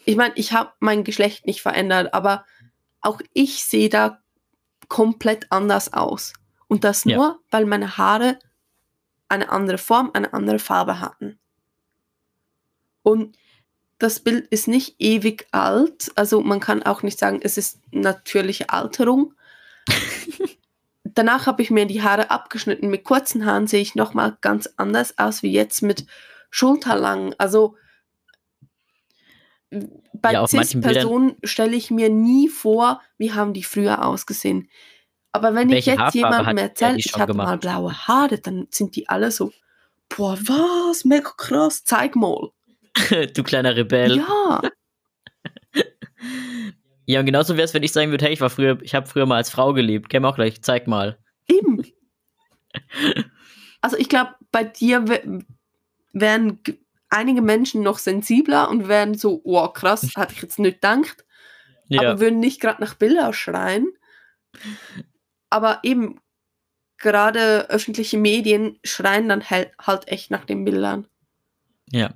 Ich 0.05 0.15
meine, 0.15 0.33
ich 0.35 0.53
habe 0.53 0.71
mein 0.79 1.03
Geschlecht 1.03 1.47
nicht 1.47 1.61
verändert, 1.61 2.13
aber 2.13 2.45
auch 3.01 3.19
ich 3.33 3.65
sehe 3.65 3.89
da 3.89 4.19
komplett 4.89 5.51
anders 5.51 5.93
aus. 5.93 6.33
Und 6.67 6.83
das 6.83 7.03
ja. 7.03 7.17
nur, 7.17 7.39
weil 7.51 7.65
meine 7.65 7.97
Haare 7.97 8.39
eine 9.29 9.49
andere 9.49 9.77
Form, 9.77 10.11
eine 10.13 10.33
andere 10.33 10.59
Farbe 10.59 10.99
hatten. 10.99 11.39
Und 13.01 13.37
das 13.99 14.19
Bild 14.19 14.47
ist 14.47 14.67
nicht 14.67 14.95
ewig 14.99 15.47
alt, 15.51 16.11
also 16.15 16.41
man 16.41 16.59
kann 16.59 16.83
auch 16.83 17.03
nicht 17.03 17.19
sagen, 17.19 17.39
es 17.41 17.57
ist 17.57 17.79
natürliche 17.91 18.69
Alterung. 18.69 19.33
Danach 21.03 21.45
habe 21.45 21.61
ich 21.61 21.69
mir 21.69 21.85
die 21.85 22.01
Haare 22.01 22.31
abgeschnitten. 22.31 22.89
Mit 22.89 23.03
kurzen 23.03 23.45
Haaren 23.45 23.67
sehe 23.67 23.81
ich 23.81 23.95
nochmal 23.95 24.37
ganz 24.41 24.69
anders 24.77 25.17
aus 25.17 25.43
wie 25.43 25.51
jetzt 25.51 25.81
mit 25.81 26.05
schulterlangen. 26.49 27.35
Also 27.37 27.75
bei 30.13 30.33
ja, 30.33 30.47
Cis-Personen 30.47 31.35
stelle 31.43 31.75
ich 31.75 31.91
mir 31.91 32.09
nie 32.09 32.49
vor, 32.49 33.01
wie 33.17 33.33
haben 33.33 33.53
die 33.53 33.63
früher 33.63 34.05
ausgesehen. 34.05 34.69
Aber 35.33 35.55
wenn 35.55 35.69
Welche 35.69 35.91
ich 35.93 35.99
jetzt 35.99 36.13
jemandem 36.13 36.57
erzähle, 36.57 36.97
ich 36.97 37.11
hatte 37.13 37.33
gemacht? 37.33 37.47
mal 37.47 37.57
blaue 37.57 38.07
Haare, 38.07 38.37
dann 38.37 38.67
sind 38.69 38.95
die 38.95 39.09
alle 39.09 39.31
so, 39.31 39.51
boah, 40.07 40.37
was, 40.37 41.05
mega 41.05 41.31
krass, 41.35 41.83
zeig 41.83 42.15
mal. 42.15 42.51
du 43.33 43.43
kleiner 43.43 43.75
Rebell. 43.75 44.17
Ja. 44.17 44.61
ja, 47.07 47.19
und 47.19 47.25
genauso 47.25 47.57
wäre 47.57 47.65
es, 47.65 47.73
wenn 47.73 47.81
ich 47.81 47.91
sagen 47.91 48.11
würde, 48.11 48.25
hey, 48.25 48.33
ich 48.33 48.41
war 48.41 48.51
früher, 48.51 48.77
ich 48.83 48.93
habe 48.93 49.07
früher 49.07 49.25
mal 49.25 49.37
als 49.37 49.49
Frau 49.49 49.73
gelebt. 49.73 50.09
Käme 50.09 50.27
auch 50.27 50.35
gleich, 50.35 50.61
zeig 50.61 50.87
mal. 50.87 51.17
Eben. 51.47 51.83
also 53.81 53.97
ich 53.97 54.09
glaube, 54.09 54.35
bei 54.51 54.63
dir 54.63 55.03
wären 56.13 56.59
einige 57.09 57.41
Menschen 57.41 57.81
noch 57.81 57.97
sensibler 57.97 58.69
und 58.69 58.87
wären 58.87 59.17
so, 59.17 59.41
oh 59.43 59.67
krass, 59.69 60.11
hatte 60.15 60.35
ich 60.35 60.43
jetzt 60.43 60.59
nicht 60.59 60.75
gedacht. 60.75 61.25
Ja. 61.87 62.01
Aber 62.01 62.19
würden 62.19 62.39
nicht 62.39 62.61
gerade 62.61 62.81
nach 62.81 62.93
Bilder 62.93 63.33
schreien 63.33 63.87
aber 65.53 65.79
eben 65.83 66.19
gerade 66.97 67.69
öffentliche 67.69 68.17
Medien 68.17 68.79
schreien 68.83 69.29
dann 69.29 69.49
halt, 69.49 69.71
halt 69.79 70.07
echt 70.07 70.31
nach 70.31 70.45
den 70.45 70.65
Bildern. 70.65 71.07
Ja, 71.91 72.13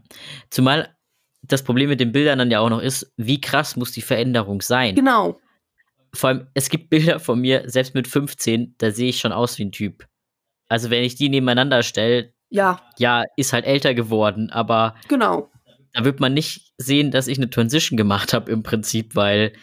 zumal 0.49 0.95
das 1.43 1.63
Problem 1.63 1.89
mit 1.89 1.99
den 1.99 2.11
Bildern 2.11 2.39
dann 2.39 2.51
ja 2.51 2.59
auch 2.59 2.69
noch 2.69 2.81
ist, 2.81 3.13
wie 3.15 3.39
krass 3.39 3.75
muss 3.75 3.91
die 3.91 4.01
Veränderung 4.01 4.61
sein? 4.61 4.95
Genau. 4.95 5.39
Vor 6.13 6.29
allem, 6.29 6.47
es 6.55 6.69
gibt 6.69 6.89
Bilder 6.89 7.19
von 7.19 7.39
mir, 7.39 7.69
selbst 7.69 7.93
mit 7.93 8.07
15, 8.07 8.75
da 8.77 8.91
sehe 8.91 9.09
ich 9.09 9.19
schon 9.19 9.31
aus 9.31 9.57
wie 9.57 9.65
ein 9.65 9.71
Typ. 9.71 10.07
Also 10.67 10.89
wenn 10.89 11.03
ich 11.03 11.15
die 11.15 11.29
nebeneinander 11.29 11.83
stelle, 11.83 12.33
Ja, 12.49 12.81
ja, 12.97 13.23
ist 13.35 13.53
halt 13.53 13.65
älter 13.65 13.93
geworden, 13.93 14.49
aber 14.49 14.95
genau. 15.07 15.51
da 15.93 16.05
wird 16.05 16.19
man 16.19 16.33
nicht 16.33 16.73
sehen, 16.77 17.11
dass 17.11 17.27
ich 17.27 17.37
eine 17.37 17.49
Transition 17.49 17.97
gemacht 17.97 18.33
habe 18.33 18.51
im 18.51 18.63
Prinzip, 18.63 19.15
weil 19.15 19.53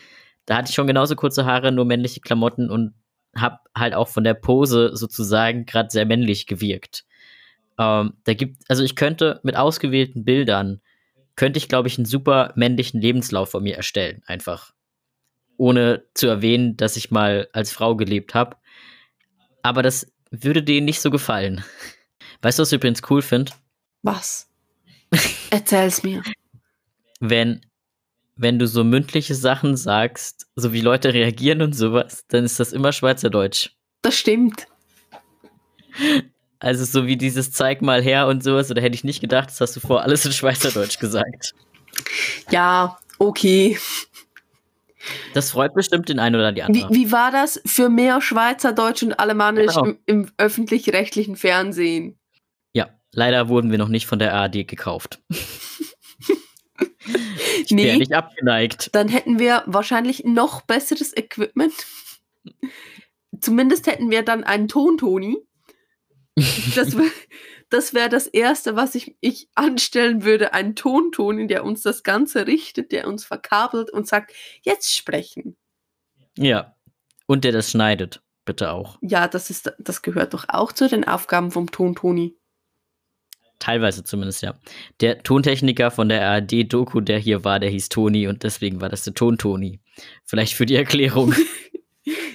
da 0.46 0.56
hatte 0.56 0.68
ich 0.68 0.74
schon 0.74 0.86
genauso 0.86 1.16
kurze 1.16 1.44
Haare, 1.44 1.72
nur 1.72 1.86
männliche 1.86 2.20
Klamotten 2.20 2.70
und 2.70 2.94
habe 3.36 3.58
halt 3.76 3.94
auch 3.94 4.08
von 4.08 4.24
der 4.24 4.34
Pose 4.34 4.96
sozusagen 4.96 5.66
gerade 5.66 5.90
sehr 5.90 6.06
männlich 6.06 6.46
gewirkt. 6.46 7.04
Ähm, 7.78 8.14
da 8.24 8.34
gibt, 8.34 8.62
also 8.68 8.82
ich 8.82 8.96
könnte 8.96 9.40
mit 9.42 9.56
ausgewählten 9.56 10.24
Bildern, 10.24 10.80
könnte 11.36 11.58
ich, 11.58 11.68
glaube 11.68 11.88
ich, 11.88 11.98
einen 11.98 12.06
super 12.06 12.52
männlichen 12.56 13.00
Lebenslauf 13.00 13.50
von 13.50 13.62
mir 13.62 13.76
erstellen, 13.76 14.22
einfach. 14.26 14.72
Ohne 15.56 16.04
zu 16.14 16.26
erwähnen, 16.26 16.76
dass 16.76 16.96
ich 16.96 17.10
mal 17.10 17.48
als 17.52 17.72
Frau 17.72 17.96
gelebt 17.96 18.34
habe. 18.34 18.56
Aber 19.62 19.82
das 19.82 20.12
würde 20.30 20.62
denen 20.62 20.84
nicht 20.84 21.00
so 21.00 21.10
gefallen. 21.10 21.64
Weißt 22.42 22.58
du, 22.58 22.62
was 22.62 22.72
ich 22.72 22.76
übrigens 22.76 23.02
cool 23.10 23.22
finde? 23.22 23.52
Was? 24.02 24.50
Erzähl's 25.50 26.02
mir. 26.02 26.22
wenn, 27.20 27.64
wenn 28.36 28.58
du 28.58 28.66
so 28.66 28.84
mündliche 28.84 29.34
Sachen 29.34 29.76
sagst, 29.76 30.46
so 30.56 30.72
wie 30.72 30.80
Leute 30.80 31.14
reagieren 31.14 31.62
und 31.62 31.74
sowas, 31.74 32.24
dann 32.28 32.44
ist 32.44 32.58
das 32.58 32.72
immer 32.72 32.92
Schweizerdeutsch. 32.92 33.70
Das 34.02 34.16
stimmt. 34.16 34.66
Also 36.58 36.84
so 36.84 37.06
wie 37.06 37.16
dieses 37.16 37.52
Zeig 37.52 37.82
mal 37.82 38.02
her 38.02 38.26
und 38.26 38.42
sowas, 38.42 38.70
oder 38.70 38.82
hätte 38.82 38.94
ich 38.94 39.04
nicht 39.04 39.20
gedacht, 39.20 39.48
das 39.50 39.60
hast 39.60 39.76
du 39.76 39.80
vor 39.80 40.02
alles 40.02 40.24
in 40.24 40.32
Schweizerdeutsch 40.32 40.98
gesagt. 40.98 41.54
Ja, 42.50 42.98
okay. 43.18 43.78
Das 45.34 45.50
freut 45.50 45.74
bestimmt 45.74 46.08
den 46.08 46.18
einen 46.18 46.36
oder 46.36 46.50
die 46.52 46.60
Wie, 46.60 46.62
andere. 46.62 46.94
wie 46.94 47.12
war 47.12 47.30
das 47.30 47.60
für 47.66 47.88
mehr 47.90 48.20
Schweizerdeutsch 48.20 49.02
und 49.02 49.18
Alemannisch 49.20 49.74
Genau. 49.74 49.84
im, 49.84 49.98
im 50.06 50.30
öffentlich-rechtlichen 50.38 51.36
Fernsehen? 51.36 52.18
Ja, 52.72 52.88
leider 53.12 53.48
wurden 53.48 53.70
wir 53.70 53.78
noch 53.78 53.88
nicht 53.88 54.06
von 54.06 54.18
der 54.18 54.34
ARD 54.34 54.66
gekauft. 54.66 55.20
ich 57.62 57.70
Nee. 57.70 57.84
wäre 57.84 57.98
nicht 57.98 58.14
abgeneigt. 58.14 58.90
Dann 58.94 59.08
hätten 59.08 59.38
wir 59.38 59.62
wahrscheinlich 59.66 60.24
noch 60.24 60.62
besseres 60.62 61.16
Equipment. 61.16 61.74
Zumindest 63.40 63.86
hätten 63.86 64.10
wir 64.10 64.22
dann 64.22 64.44
einen 64.44 64.68
Tontoni. 64.68 65.38
Das 66.74 66.96
wäre 66.96 67.10
das, 67.70 67.94
wär 67.94 68.08
das 68.08 68.26
Erste, 68.26 68.76
was 68.76 68.94
ich, 68.94 69.16
ich 69.20 69.48
anstellen 69.54 70.24
würde. 70.24 70.52
Einen 70.52 70.76
Tontoni, 70.76 71.46
der 71.46 71.64
uns 71.64 71.82
das 71.82 72.02
Ganze 72.02 72.46
richtet, 72.46 72.92
der 72.92 73.08
uns 73.08 73.24
verkabelt 73.24 73.90
und 73.90 74.06
sagt, 74.06 74.32
jetzt 74.62 74.94
sprechen. 74.94 75.56
Ja. 76.36 76.76
Und 77.26 77.44
der 77.44 77.52
das 77.52 77.70
schneidet, 77.70 78.22
bitte 78.44 78.70
auch. 78.70 78.98
Ja, 79.00 79.28
das, 79.28 79.50
ist, 79.50 79.72
das 79.78 80.02
gehört 80.02 80.34
doch 80.34 80.44
auch 80.48 80.72
zu 80.72 80.88
den 80.88 81.06
Aufgaben 81.06 81.50
vom 81.50 81.70
Tontoni. 81.70 82.36
Teilweise 83.64 84.04
zumindest, 84.04 84.42
ja. 84.42 84.54
Der 85.00 85.22
Tontechniker 85.22 85.90
von 85.90 86.10
der 86.10 86.28
ARD-Doku, 86.28 87.00
der 87.00 87.18
hier 87.18 87.44
war, 87.44 87.58
der 87.60 87.70
hieß 87.70 87.88
Toni 87.88 88.28
und 88.28 88.42
deswegen 88.42 88.82
war 88.82 88.90
das 88.90 89.04
der 89.04 89.14
Tontoni. 89.14 89.80
Vielleicht 90.26 90.52
für 90.54 90.66
die 90.66 90.76
Erklärung. 90.76 91.34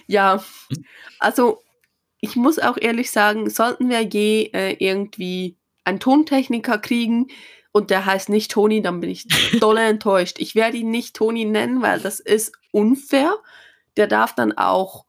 Ja, 0.08 0.44
also 1.20 1.62
ich 2.20 2.36
muss 2.36 2.58
auch 2.58 2.78
ehrlich 2.82 3.12
sagen, 3.12 3.48
sollten 3.52 3.90
wir 3.90 4.02
je 4.02 4.50
äh, 4.54 4.76
irgendwie 4.80 5.56
einen 5.84 6.00
Tontechniker 6.00 6.80
kriegen 6.80 7.28
und 7.72 7.92
der 7.92 8.08
heißt 8.08 8.30
nicht 8.30 8.50
Toni, 8.50 8.82
dann 8.82 9.02
bin 9.02 9.12
ich 9.12 9.28
dolle 9.60 9.82
enttäuscht. 9.88 10.38
Ich 10.40 10.56
werde 10.56 10.78
ihn 10.78 10.90
nicht 10.90 11.16
Toni 11.16 11.46
nennen, 11.46 11.84
weil 11.84 12.00
das 12.00 12.20
ist 12.20 12.54
unfair. 12.72 13.36
Der 13.98 14.08
darf 14.08 14.34
dann 14.34 14.52
auch 14.58 15.06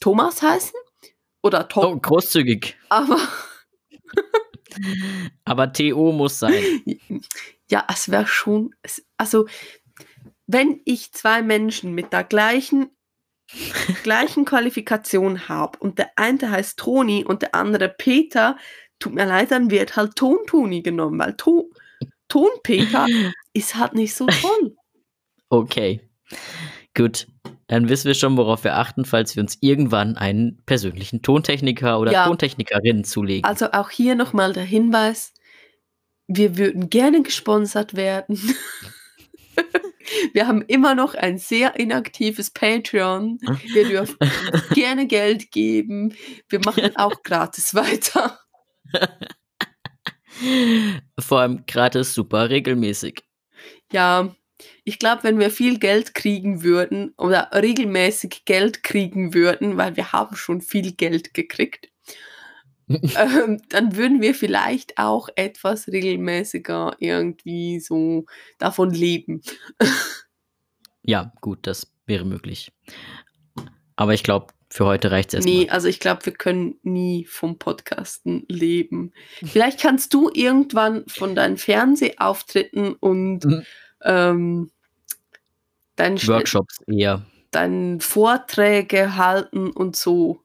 Thomas 0.00 0.40
heißen 0.40 0.72
oder 1.42 1.68
Tom, 1.68 1.84
Oh, 1.84 1.96
großzügig. 1.98 2.74
aber 2.88 3.18
Aber 5.44 5.72
TO 5.72 6.12
muss 6.12 6.38
sein. 6.38 6.62
ja, 7.70 7.86
es 7.92 8.10
wäre 8.10 8.26
schon, 8.26 8.74
also 9.16 9.46
wenn 10.46 10.80
ich 10.84 11.12
zwei 11.12 11.42
Menschen 11.42 11.94
mit 11.94 12.12
der 12.12 12.24
gleichen 12.24 12.90
gleichen 14.02 14.44
Qualifikation 14.44 15.48
habe 15.48 15.78
und 15.78 15.98
der 15.98 16.10
eine 16.16 16.50
heißt 16.50 16.78
Toni 16.78 17.24
und 17.24 17.42
der 17.42 17.54
andere 17.54 17.88
Peter, 17.88 18.58
tut 18.98 19.14
mir 19.14 19.26
leid, 19.26 19.50
dann 19.50 19.70
wird 19.70 19.96
halt 19.96 20.16
Ton-Toni 20.16 20.82
genommen, 20.82 21.18
weil 21.18 21.34
to 21.36 21.70
Ton-Peter 22.28 23.06
ist 23.52 23.76
halt 23.76 23.94
nicht 23.94 24.14
so 24.14 24.26
toll. 24.26 24.76
Okay. 25.48 26.00
Gut. 26.94 27.26
Dann 27.68 27.88
wissen 27.88 28.06
wir 28.06 28.14
schon, 28.14 28.36
worauf 28.36 28.64
wir 28.64 28.76
achten, 28.76 29.04
falls 29.04 29.36
wir 29.36 29.42
uns 29.42 29.58
irgendwann 29.60 30.16
einen 30.16 30.62
persönlichen 30.64 31.22
Tontechniker 31.22 32.00
oder 32.00 32.12
Ja. 32.12 32.26
Tontechnikerin 32.26 33.04
zulegen. 33.04 33.44
Also 33.44 33.72
auch 33.72 33.90
hier 33.90 34.14
nochmal 34.14 34.54
der 34.54 34.64
Hinweis, 34.64 35.34
wir 36.26 36.56
würden 36.58 36.90
gerne 36.90 37.22
gesponsert 37.22 37.94
werden. 37.94 38.38
Wir 40.32 40.46
haben 40.46 40.62
immer 40.62 40.94
noch 40.94 41.14
ein 41.14 41.36
sehr 41.36 41.78
inaktives 41.78 42.50
Patreon. 42.50 43.38
Wir 43.66 43.86
dürfen 43.86 44.16
gerne 44.74 45.06
Geld 45.06 45.50
geben. 45.50 46.14
Wir 46.48 46.60
machen 46.64 46.96
auch 46.96 47.22
gratis 47.22 47.74
weiter. 47.74 48.38
Vor 51.18 51.40
allem 51.40 51.64
gratis 51.66 52.14
super 52.14 52.48
regelmäßig. 52.48 53.22
Ja, 53.92 54.34
ich 54.84 54.98
glaube, 54.98 55.24
wenn 55.24 55.38
wir 55.38 55.50
viel 55.50 55.78
Geld 55.78 56.14
kriegen 56.14 56.62
würden 56.62 57.14
oder 57.16 57.50
regelmäßig 57.54 58.44
Geld 58.44 58.82
kriegen 58.82 59.34
würden, 59.34 59.76
weil 59.76 59.96
wir 59.96 60.12
haben 60.12 60.36
schon 60.36 60.60
viel 60.60 60.92
Geld 60.92 61.34
gekriegt, 61.34 61.90
ähm, 62.88 63.60
dann 63.68 63.96
würden 63.96 64.22
wir 64.22 64.34
vielleicht 64.34 64.98
auch 64.98 65.28
etwas 65.36 65.88
regelmäßiger 65.88 66.96
irgendwie 66.98 67.80
so 67.80 68.24
davon 68.58 68.90
leben. 68.90 69.42
Ja, 71.02 71.32
gut, 71.40 71.66
das 71.66 71.92
wäre 72.06 72.24
möglich. 72.24 72.72
Aber 73.96 74.14
ich 74.14 74.22
glaube, 74.22 74.54
für 74.70 74.84
heute 74.86 75.10
reicht 75.10 75.30
es 75.30 75.34
erstmal. 75.34 75.54
Nee, 75.54 75.70
also 75.70 75.88
ich 75.88 76.00
glaube, 76.00 76.26
wir 76.26 76.32
können 76.32 76.78
nie 76.82 77.24
vom 77.24 77.58
Podcasten 77.58 78.44
leben. 78.48 79.12
Vielleicht 79.44 79.80
kannst 79.80 80.12
du 80.12 80.30
irgendwann 80.32 81.04
von 81.08 81.34
deinen 81.34 81.56
Fernsehauftritten 81.56 82.94
und 82.94 83.44
Mhm. 83.44 83.64
Ähm, 84.02 84.70
Sch- 85.98 86.28
Workshops 86.28 86.78
eher. 86.86 87.24
deinen 87.50 88.00
Vorträge 88.00 89.16
halten 89.16 89.70
und 89.70 89.96
so 89.96 90.40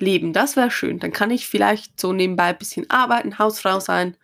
leben. 0.00 0.32
Das 0.32 0.56
wäre 0.56 0.70
schön. 0.70 0.98
Dann 0.98 1.12
kann 1.12 1.30
ich 1.30 1.46
vielleicht 1.46 1.98
so 2.00 2.12
nebenbei 2.12 2.44
ein 2.48 2.58
bisschen 2.58 2.90
arbeiten, 2.90 3.38
Hausfrau 3.38 3.80
sein. 3.80 4.16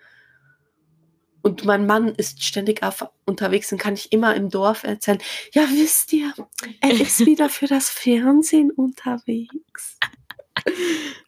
Und 1.43 1.65
mein 1.65 1.87
Mann 1.87 2.09
ist 2.09 2.43
ständig 2.43 2.83
auf, 2.83 3.07
unterwegs 3.25 3.73
und 3.73 3.79
kann 3.79 3.95
ich 3.95 4.13
immer 4.13 4.35
im 4.35 4.51
Dorf 4.51 4.83
erzählen, 4.85 5.21
ja 5.55 5.63
wisst 5.71 6.13
ihr, 6.13 6.35
er 6.83 7.01
ist 7.01 7.21
wieder 7.25 7.49
für 7.49 7.67
das 7.67 7.89
Fernsehen 7.89 8.71
unterwegs. 8.71 9.97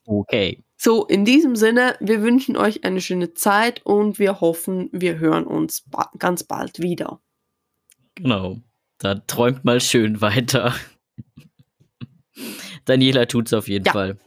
Okay. 0.05 0.63
So, 0.85 1.07
in 1.07 1.25
diesem 1.25 1.55
Sinne, 1.55 1.95
wir 2.01 2.23
wünschen 2.23 2.57
euch 2.57 2.83
eine 2.83 3.01
schöne 3.01 3.35
Zeit 3.35 3.87
und 3.87 4.19
wir 4.19 4.41
hoffen, 4.41 4.89
wir 4.91 5.21
hören 5.21 5.47
uns 5.47 5.83
ba 5.83 6.11
ganz 6.19 6.43
bald 6.43 6.81
wieder. 6.81 7.21
Genau. 8.17 8.57
Da 8.99 9.15
träumt 9.15 9.65
mal 9.65 9.81
schön 9.81 10.21
weiter. 10.21 10.75
Daniela 12.85 13.27
tut's 13.27 13.53
auf 13.53 13.69
jeden 13.69 13.85
Ja. 13.85 13.93
Fall. 13.93 14.19